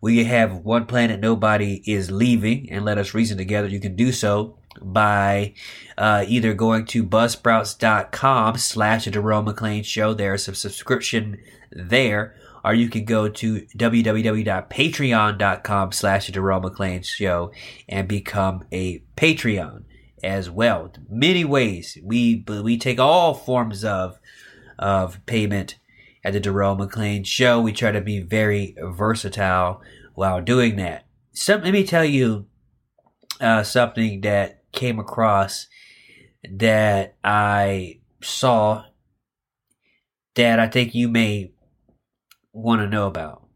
we 0.00 0.22
have 0.22 0.58
One 0.58 0.86
Planet 0.86 1.18
Nobody 1.18 1.82
is 1.84 2.08
Leaving 2.08 2.70
and 2.70 2.84
Let 2.84 2.98
Us 2.98 3.14
Reason 3.14 3.36
Together. 3.36 3.66
You 3.66 3.80
can 3.80 3.96
do 3.96 4.12
so 4.12 4.58
by 4.80 5.54
uh, 5.98 6.24
either 6.26 6.54
going 6.54 6.86
to 6.86 7.04
buzzsprouts.com 7.04 8.56
slash 8.58 9.04
the 9.04 9.10
Jerome 9.10 9.44
McClain 9.46 9.84
Show. 9.84 10.14
There's 10.14 10.48
a 10.48 10.54
subscription 10.54 11.38
there. 11.70 12.34
Or 12.64 12.74
you 12.74 12.88
can 12.88 13.04
go 13.04 13.28
to 13.28 13.66
www.patreon.com 13.76 15.92
slash 15.92 16.26
the 16.26 16.32
Jerome 16.32 16.62
McClain 16.62 17.04
Show 17.04 17.50
and 17.88 18.06
become 18.06 18.64
a 18.70 19.02
Patreon 19.16 19.82
as 20.22 20.48
well. 20.48 20.92
Many 21.08 21.44
ways. 21.44 21.98
We, 22.02 22.44
we 22.46 22.78
take 22.78 23.00
all 23.00 23.34
forms 23.34 23.84
of, 23.84 24.20
of 24.78 25.26
payment 25.26 25.76
at 26.22 26.34
the 26.34 26.40
Jerome 26.40 26.78
McClain 26.78 27.26
Show. 27.26 27.60
We 27.60 27.72
try 27.72 27.90
to 27.90 28.00
be 28.00 28.20
very 28.20 28.76
versatile 28.80 29.82
while 30.14 30.40
doing 30.40 30.76
that. 30.76 31.04
Some, 31.32 31.62
let 31.62 31.72
me 31.72 31.84
tell 31.84 32.04
you 32.04 32.46
uh, 33.40 33.64
something 33.64 34.20
that 34.20 34.61
came 34.72 34.98
across 34.98 35.68
that 36.50 37.16
I 37.22 38.00
saw 38.22 38.84
that 40.34 40.58
I 40.58 40.66
think 40.68 40.94
you 40.94 41.08
may 41.08 41.52
want 42.52 42.80
to 42.80 42.88
know 42.88 43.06
about. 43.06 43.46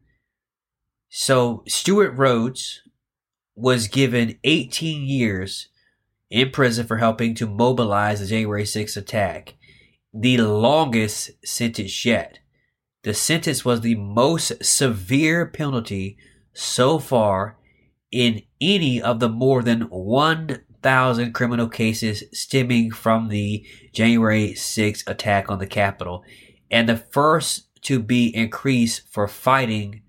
So, 1.09 1.63
Stewart 1.67 2.15
Rhodes 2.17 2.83
was 3.55 3.89
given 3.89 4.39
18 4.45 5.03
years 5.03 5.69
in 6.31 6.51
prison 6.51 6.87
for 6.87 6.99
helping 6.99 7.35
to 7.37 7.47
mobilize 7.47 8.21
the 8.21 8.27
January 8.27 8.65
6th 8.65 8.97
attack, 8.97 9.55
the 10.13 10.37
longest 10.39 11.31
sentence 11.45 12.05
yet. 12.05 12.41
The 13.03 13.15
sentence 13.15 13.65
was 13.65 13.81
the 13.81 13.95
most 13.95 14.65
severe 14.65 15.47
penalty 15.47 16.19
so 16.53 16.99
far 16.99 17.57
in 18.11 18.43
any 18.61 19.01
of 19.01 19.21
the 19.21 19.29
more 19.29 19.63
than 19.63 19.89
1,000 20.87 21.33
criminal 21.33 21.69
cases 21.69 22.23
stemming 22.33 22.93
from 22.93 23.29
the 23.29 23.67
January 23.93 24.53
6th 24.53 25.03
attack 25.09 25.51
on 25.51 25.59
the 25.59 25.67
Capitol, 25.67 26.23
and 26.71 26.89
the 26.89 26.97
first 26.97 27.83
to 27.83 27.99
be 27.99 28.35
increased 28.35 29.03
for 29.11 29.27
fighting 29.27 30.03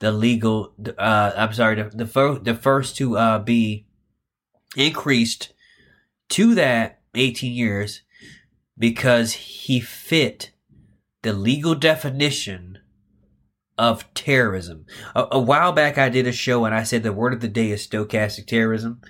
the 0.00 0.12
legal. 0.12 0.74
Uh, 0.98 1.32
I'm 1.34 1.54
sorry, 1.54 1.76
the 1.76 1.90
the, 1.90 2.40
the 2.42 2.54
first 2.54 2.96
to 2.96 3.16
uh, 3.16 3.38
be 3.38 3.86
increased 4.76 5.54
to 6.30 6.54
that 6.54 7.00
18 7.14 7.52
years 7.52 8.02
because 8.76 9.32
he 9.32 9.80
fit 9.80 10.52
the 11.22 11.32
legal 11.32 11.74
definition 11.74 12.78
of 13.78 14.12
terrorism. 14.12 14.84
A, 15.14 15.26
a, 15.32 15.40
while 15.40 15.72
back, 15.72 15.96
I 15.96 16.08
did 16.08 16.26
a 16.26 16.32
show 16.32 16.64
and 16.64 16.74
I 16.74 16.82
said 16.82 17.02
the 17.02 17.12
word 17.12 17.32
of 17.32 17.40
the 17.40 17.48
day 17.48 17.70
is 17.70 17.86
stochastic 17.86 18.46
terrorism. 18.46 19.00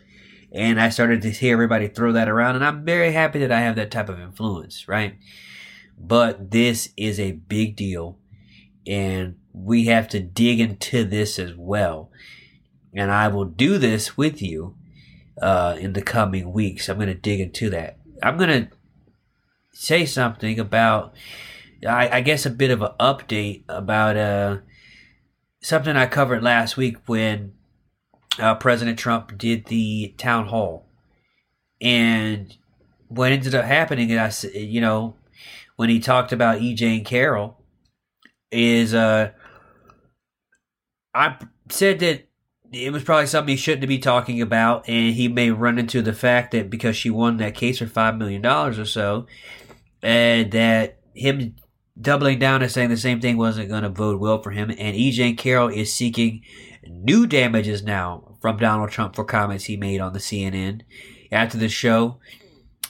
And 0.50 0.80
I 0.80 0.88
started 0.88 1.22
to 1.22 1.30
hear 1.30 1.52
everybody 1.52 1.88
throw 1.88 2.12
that 2.12 2.28
around, 2.28 2.56
and 2.56 2.64
I'm 2.64 2.84
very 2.84 3.12
happy 3.12 3.38
that 3.40 3.52
I 3.52 3.60
have 3.60 3.76
that 3.76 3.90
type 3.90 4.08
of 4.08 4.18
influence, 4.18 4.88
right? 4.88 5.16
But 5.98 6.50
this 6.50 6.90
is 6.96 7.20
a 7.20 7.32
big 7.32 7.76
deal, 7.76 8.18
and 8.86 9.36
we 9.52 9.86
have 9.86 10.08
to 10.08 10.20
dig 10.20 10.60
into 10.60 11.04
this 11.04 11.38
as 11.38 11.54
well. 11.54 12.10
And 12.94 13.10
I 13.10 13.28
will 13.28 13.44
do 13.44 13.76
this 13.76 14.16
with 14.16 14.40
you 14.40 14.74
uh, 15.42 15.76
in 15.78 15.92
the 15.92 16.02
coming 16.02 16.52
weeks. 16.52 16.88
I'm 16.88 16.96
going 16.96 17.08
to 17.08 17.14
dig 17.14 17.40
into 17.40 17.68
that. 17.70 17.98
I'm 18.22 18.38
going 18.38 18.64
to 18.64 18.76
say 19.72 20.06
something 20.06 20.58
about 20.58 21.14
I, 21.86 22.18
I 22.18 22.20
guess 22.22 22.46
a 22.46 22.50
bit 22.50 22.70
of 22.70 22.82
an 22.82 22.90
update 22.98 23.64
about 23.68 24.16
uh, 24.16 24.58
something 25.60 25.96
I 25.96 26.06
covered 26.06 26.42
last 26.42 26.76
week 26.76 26.96
when 27.06 27.52
uh, 28.38 28.54
President 28.56 28.98
Trump 28.98 29.36
did 29.38 29.66
the 29.66 30.14
town 30.18 30.46
hall, 30.46 30.86
and 31.80 32.56
what 33.08 33.32
ended 33.32 33.54
up 33.54 33.64
happening, 33.64 34.16
I 34.16 34.32
you 34.54 34.80
know, 34.80 35.14
when 35.76 35.88
he 35.88 36.00
talked 36.00 36.32
about 36.32 36.60
E.J. 36.60 36.86
Jean 36.86 37.04
Carroll, 37.04 37.58
is 38.50 38.94
uh, 38.94 39.30
I 41.14 41.36
said 41.70 42.00
that 42.00 42.26
it 42.72 42.92
was 42.92 43.02
probably 43.02 43.26
something 43.26 43.52
he 43.52 43.56
shouldn't 43.56 43.88
be 43.88 43.98
talking 43.98 44.40
about, 44.40 44.88
and 44.88 45.14
he 45.14 45.28
may 45.28 45.50
run 45.50 45.78
into 45.78 46.02
the 46.02 46.12
fact 46.12 46.52
that 46.52 46.70
because 46.70 46.96
she 46.96 47.10
won 47.10 47.38
that 47.38 47.54
case 47.54 47.78
for 47.78 47.86
five 47.86 48.16
million 48.16 48.42
dollars 48.42 48.78
or 48.78 48.84
so, 48.84 49.26
and 50.02 50.52
that 50.52 50.98
him 51.14 51.56
doubling 52.00 52.38
down 52.38 52.62
and 52.62 52.70
saying 52.70 52.90
the 52.90 52.96
same 52.96 53.20
thing 53.20 53.36
wasn't 53.36 53.68
going 53.68 53.82
to 53.82 53.88
vote 53.88 54.20
well 54.20 54.40
for 54.42 54.50
him. 54.50 54.70
And 54.70 54.96
E.J. 54.96 55.32
Carroll 55.34 55.68
is 55.68 55.92
seeking 55.92 56.42
new 56.86 57.26
damages 57.26 57.82
now 57.82 58.27
from 58.40 58.56
Donald 58.56 58.90
Trump 58.90 59.14
for 59.14 59.24
comments 59.24 59.64
he 59.64 59.76
made 59.76 60.00
on 60.00 60.12
the 60.12 60.18
CNN 60.18 60.82
after 61.30 61.58
the 61.58 61.68
show. 61.68 62.18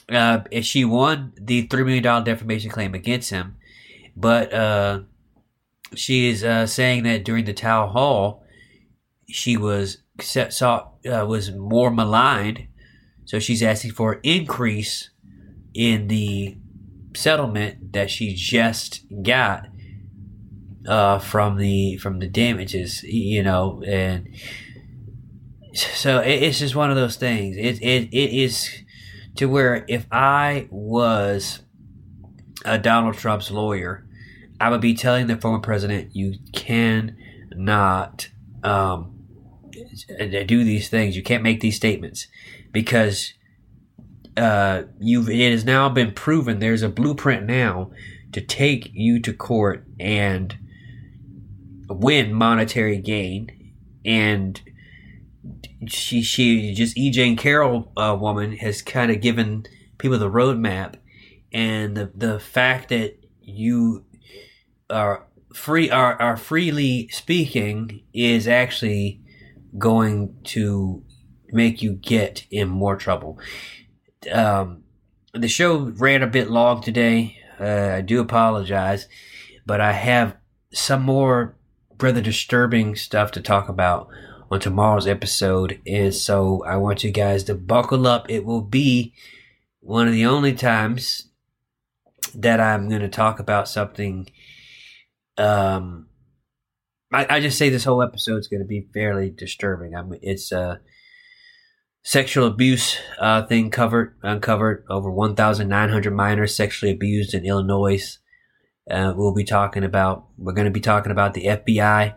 Uh, 0.09 0.41
she 0.61 0.83
won 0.85 1.33
the 1.39 1.67
$3 1.67 1.85
million 1.85 2.23
defamation 2.23 2.71
claim 2.71 2.95
against 2.95 3.29
him, 3.29 3.57
but 4.15 4.51
uh, 4.51 5.01
she 5.95 6.29
is 6.29 6.43
uh, 6.43 6.65
saying 6.65 7.03
that 7.03 7.23
during 7.23 7.45
the 7.45 7.53
town 7.53 7.89
hall, 7.89 8.43
she 9.27 9.55
was 9.55 9.99
set, 10.19 10.51
saw, 10.53 10.87
uh, 11.05 11.25
was 11.27 11.51
more 11.51 11.91
maligned. 11.91 12.67
So 13.25 13.37
she's 13.39 13.61
asking 13.61 13.91
for 13.91 14.13
an 14.13 14.19
increase 14.23 15.11
in 15.75 16.07
the 16.07 16.57
settlement 17.15 17.93
that 17.93 18.09
she 18.09 18.33
just 18.33 19.05
got 19.23 19.67
uh, 20.87 21.19
from 21.19 21.57
the 21.57 21.97
from 21.97 22.19
the 22.19 22.27
damages, 22.27 23.03
you 23.03 23.43
know, 23.43 23.83
and 23.85 24.29
so 25.73 26.19
it, 26.21 26.43
it's 26.43 26.59
just 26.59 26.75
one 26.75 26.89
of 26.89 26.95
those 26.95 27.15
things. 27.15 27.57
It 27.57 27.81
it 27.81 28.09
it 28.11 28.33
is 28.33 28.69
to 29.35 29.47
where 29.47 29.85
if 29.87 30.05
I 30.11 30.67
was 30.69 31.61
a 32.65 32.77
Donald 32.77 33.15
Trump's 33.15 33.51
lawyer, 33.51 34.05
I 34.59 34.69
would 34.69 34.81
be 34.81 34.93
telling 34.93 35.27
the 35.27 35.37
former 35.37 35.59
president, 35.59 36.15
you 36.15 36.35
cannot 36.53 38.29
um, 38.63 39.25
do 40.45 40.63
these 40.63 40.89
things. 40.89 41.15
You 41.15 41.23
can't 41.23 41.43
make 41.43 41.61
these 41.61 41.75
statements 41.75 42.27
because 42.71 43.33
uh, 44.37 44.83
you've 44.99 45.29
it 45.29 45.51
has 45.51 45.65
now 45.65 45.89
been 45.89 46.11
proven 46.11 46.59
there's 46.59 46.81
a 46.81 46.89
blueprint 46.89 47.45
now 47.45 47.91
to 48.31 48.41
take 48.41 48.89
you 48.93 49.19
to 49.21 49.33
court 49.33 49.85
and 49.99 50.57
win 51.89 52.33
monetary 52.33 52.97
gain 52.97 53.73
and 54.05 54.61
she 55.87 56.21
she 56.21 56.73
just 56.73 56.97
E. 56.97 57.09
Jean 57.09 57.35
Carroll 57.35 57.91
uh, 57.95 58.17
woman 58.19 58.57
has 58.57 58.81
kind 58.81 59.11
of 59.11 59.21
given 59.21 59.65
people 59.97 60.17
the 60.17 60.29
roadmap 60.29 60.95
and 61.51 61.95
the 61.95 62.11
the 62.15 62.39
fact 62.39 62.89
that 62.89 63.17
you 63.41 64.05
are 64.89 65.27
free 65.53 65.89
are, 65.89 66.19
are 66.21 66.37
freely 66.37 67.07
speaking 67.09 68.03
is 68.13 68.47
actually 68.47 69.21
going 69.77 70.35
to 70.43 71.03
make 71.51 71.81
you 71.81 71.93
get 71.93 72.45
in 72.51 72.67
more 72.67 72.95
trouble 72.95 73.39
um, 74.31 74.83
the 75.33 75.47
show 75.47 75.77
ran 75.77 76.23
a 76.23 76.27
bit 76.27 76.49
long 76.49 76.81
today. 76.81 77.37
Uh, 77.59 77.95
I 77.97 78.01
do 78.01 78.19
apologize, 78.19 79.07
but 79.65 79.81
I 79.81 79.93
have 79.93 80.35
some 80.73 81.03
more 81.03 81.55
rather 81.99 82.21
disturbing 82.21 82.95
stuff 82.95 83.31
to 83.31 83.41
talk 83.41 83.69
about 83.69 84.09
on 84.51 84.59
tomorrow's 84.59 85.07
episode, 85.07 85.79
and 85.85 86.13
so 86.13 86.63
I 86.65 86.77
want 86.77 87.03
you 87.03 87.11
guys 87.11 87.43
to 87.45 87.55
buckle 87.55 88.07
up. 88.07 88.29
It 88.29 88.45
will 88.45 88.61
be 88.61 89.13
one 89.79 90.07
of 90.07 90.13
the 90.13 90.25
only 90.25 90.53
times 90.53 91.29
that 92.35 92.59
I'm 92.59 92.89
going 92.89 93.01
to 93.01 93.09
talk 93.09 93.39
about 93.39 93.67
something. 93.67 94.29
Um, 95.37 96.07
I, 97.13 97.25
I 97.29 97.39
just 97.39 97.57
say 97.57 97.69
this 97.69 97.85
whole 97.85 98.01
episode 98.01 98.37
is 98.37 98.47
going 98.47 98.61
to 98.61 98.67
be 98.67 98.87
fairly 98.93 99.29
disturbing. 99.29 99.95
I'm, 99.95 100.13
it's 100.21 100.51
uh, 100.51 100.77
sexual 102.03 102.47
abuse 102.47 102.97
uh, 103.19 103.45
thing 103.45 103.69
covered 103.69 104.15
uncovered 104.23 104.85
over 104.89 105.11
1,900 105.11 106.13
minors 106.13 106.55
sexually 106.55 106.93
abused 106.93 107.33
in 107.33 107.45
Illinois. 107.45 108.17
Uh, 108.89 109.13
we'll 109.15 109.33
be 109.33 109.43
talking 109.43 109.83
about. 109.83 110.25
We're 110.37 110.53
going 110.53 110.65
to 110.65 110.71
be 110.71 110.79
talking 110.79 111.11
about 111.11 111.33
the 111.33 111.45
FBI 111.45 112.15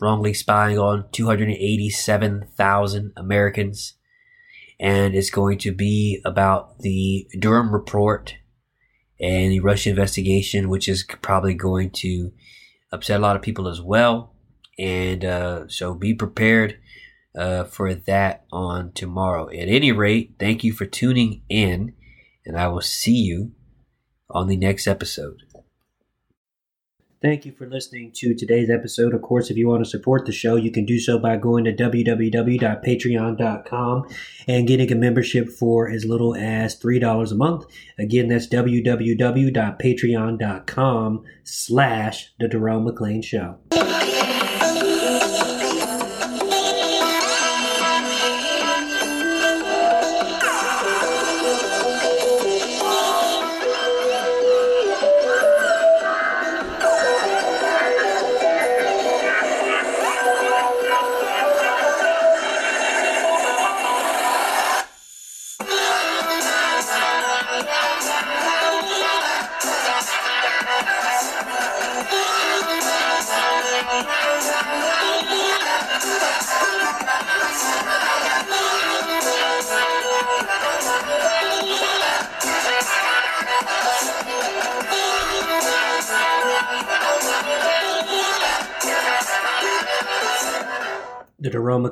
wrongly 0.00 0.34
spying 0.34 0.78
on 0.78 1.06
287,000 1.12 3.12
Americans, 3.16 3.94
and 4.80 5.14
it's 5.14 5.30
going 5.30 5.58
to 5.58 5.72
be 5.72 6.20
about 6.24 6.80
the 6.80 7.28
Durham 7.38 7.72
report 7.72 8.34
and 9.20 9.52
the 9.52 9.60
Russian 9.60 9.90
investigation, 9.90 10.68
which 10.68 10.88
is 10.88 11.04
probably 11.22 11.54
going 11.54 11.90
to 11.90 12.32
upset 12.92 13.20
a 13.20 13.22
lot 13.22 13.36
of 13.36 13.42
people 13.42 13.68
as 13.68 13.80
well. 13.80 14.34
And 14.78 15.24
uh, 15.24 15.68
so, 15.68 15.94
be 15.94 16.14
prepared 16.14 16.78
uh, 17.38 17.64
for 17.64 17.94
that 17.94 18.44
on 18.52 18.92
tomorrow. 18.92 19.48
At 19.48 19.68
any 19.68 19.92
rate, 19.92 20.34
thank 20.38 20.64
you 20.64 20.72
for 20.72 20.84
tuning 20.84 21.42
in, 21.48 21.94
and 22.44 22.58
I 22.58 22.66
will 22.68 22.80
see 22.80 23.16
you 23.16 23.52
on 24.28 24.48
the 24.48 24.56
next 24.56 24.88
episode. 24.88 25.42
Thank 27.24 27.46
you 27.46 27.52
for 27.52 27.66
listening 27.66 28.12
to 28.16 28.34
today's 28.34 28.68
episode. 28.68 29.14
Of 29.14 29.22
course, 29.22 29.50
if 29.50 29.56
you 29.56 29.66
want 29.66 29.82
to 29.82 29.88
support 29.88 30.26
the 30.26 30.32
show, 30.32 30.56
you 30.56 30.70
can 30.70 30.84
do 30.84 30.98
so 30.98 31.18
by 31.18 31.38
going 31.38 31.64
to 31.64 31.72
www.patreon.com 31.72 34.04
and 34.46 34.68
getting 34.68 34.92
a 34.92 34.94
membership 34.94 35.48
for 35.48 35.88
as 35.88 36.04
little 36.04 36.34
as 36.34 36.78
$3 36.78 37.32
a 37.32 37.34
month. 37.34 37.64
Again, 37.98 38.28
that's 38.28 38.46
www.patreon.com 38.46 41.24
slash 41.44 42.34
The 42.38 42.46
Darrell 42.46 42.82
McClain 42.82 43.24
Show. 43.24 43.56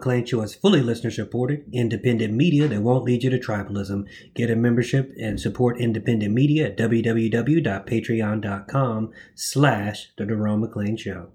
Show 0.03 0.43
is 0.43 0.55
fully 0.55 0.83
listener 0.83 1.11
supported, 1.11 1.65
independent 1.73 2.35
media 2.35 2.69
that 2.69 2.83
won't 2.83 3.05
lead 3.05 3.23
you 3.23 3.31
to 3.31 3.39
tribalism. 3.39 4.07
Get 4.35 4.51
a 4.51 4.57
membership 4.57 5.15
and 5.19 5.41
support 5.41 5.81
independent 5.81 6.35
media 6.35 6.67
at 6.67 6.77
www.patreon.com 6.77 9.13
slash 9.35 10.11
The 10.17 10.27
Darrell 10.27 10.59
McClain 10.59 10.99
Show. 10.99 11.29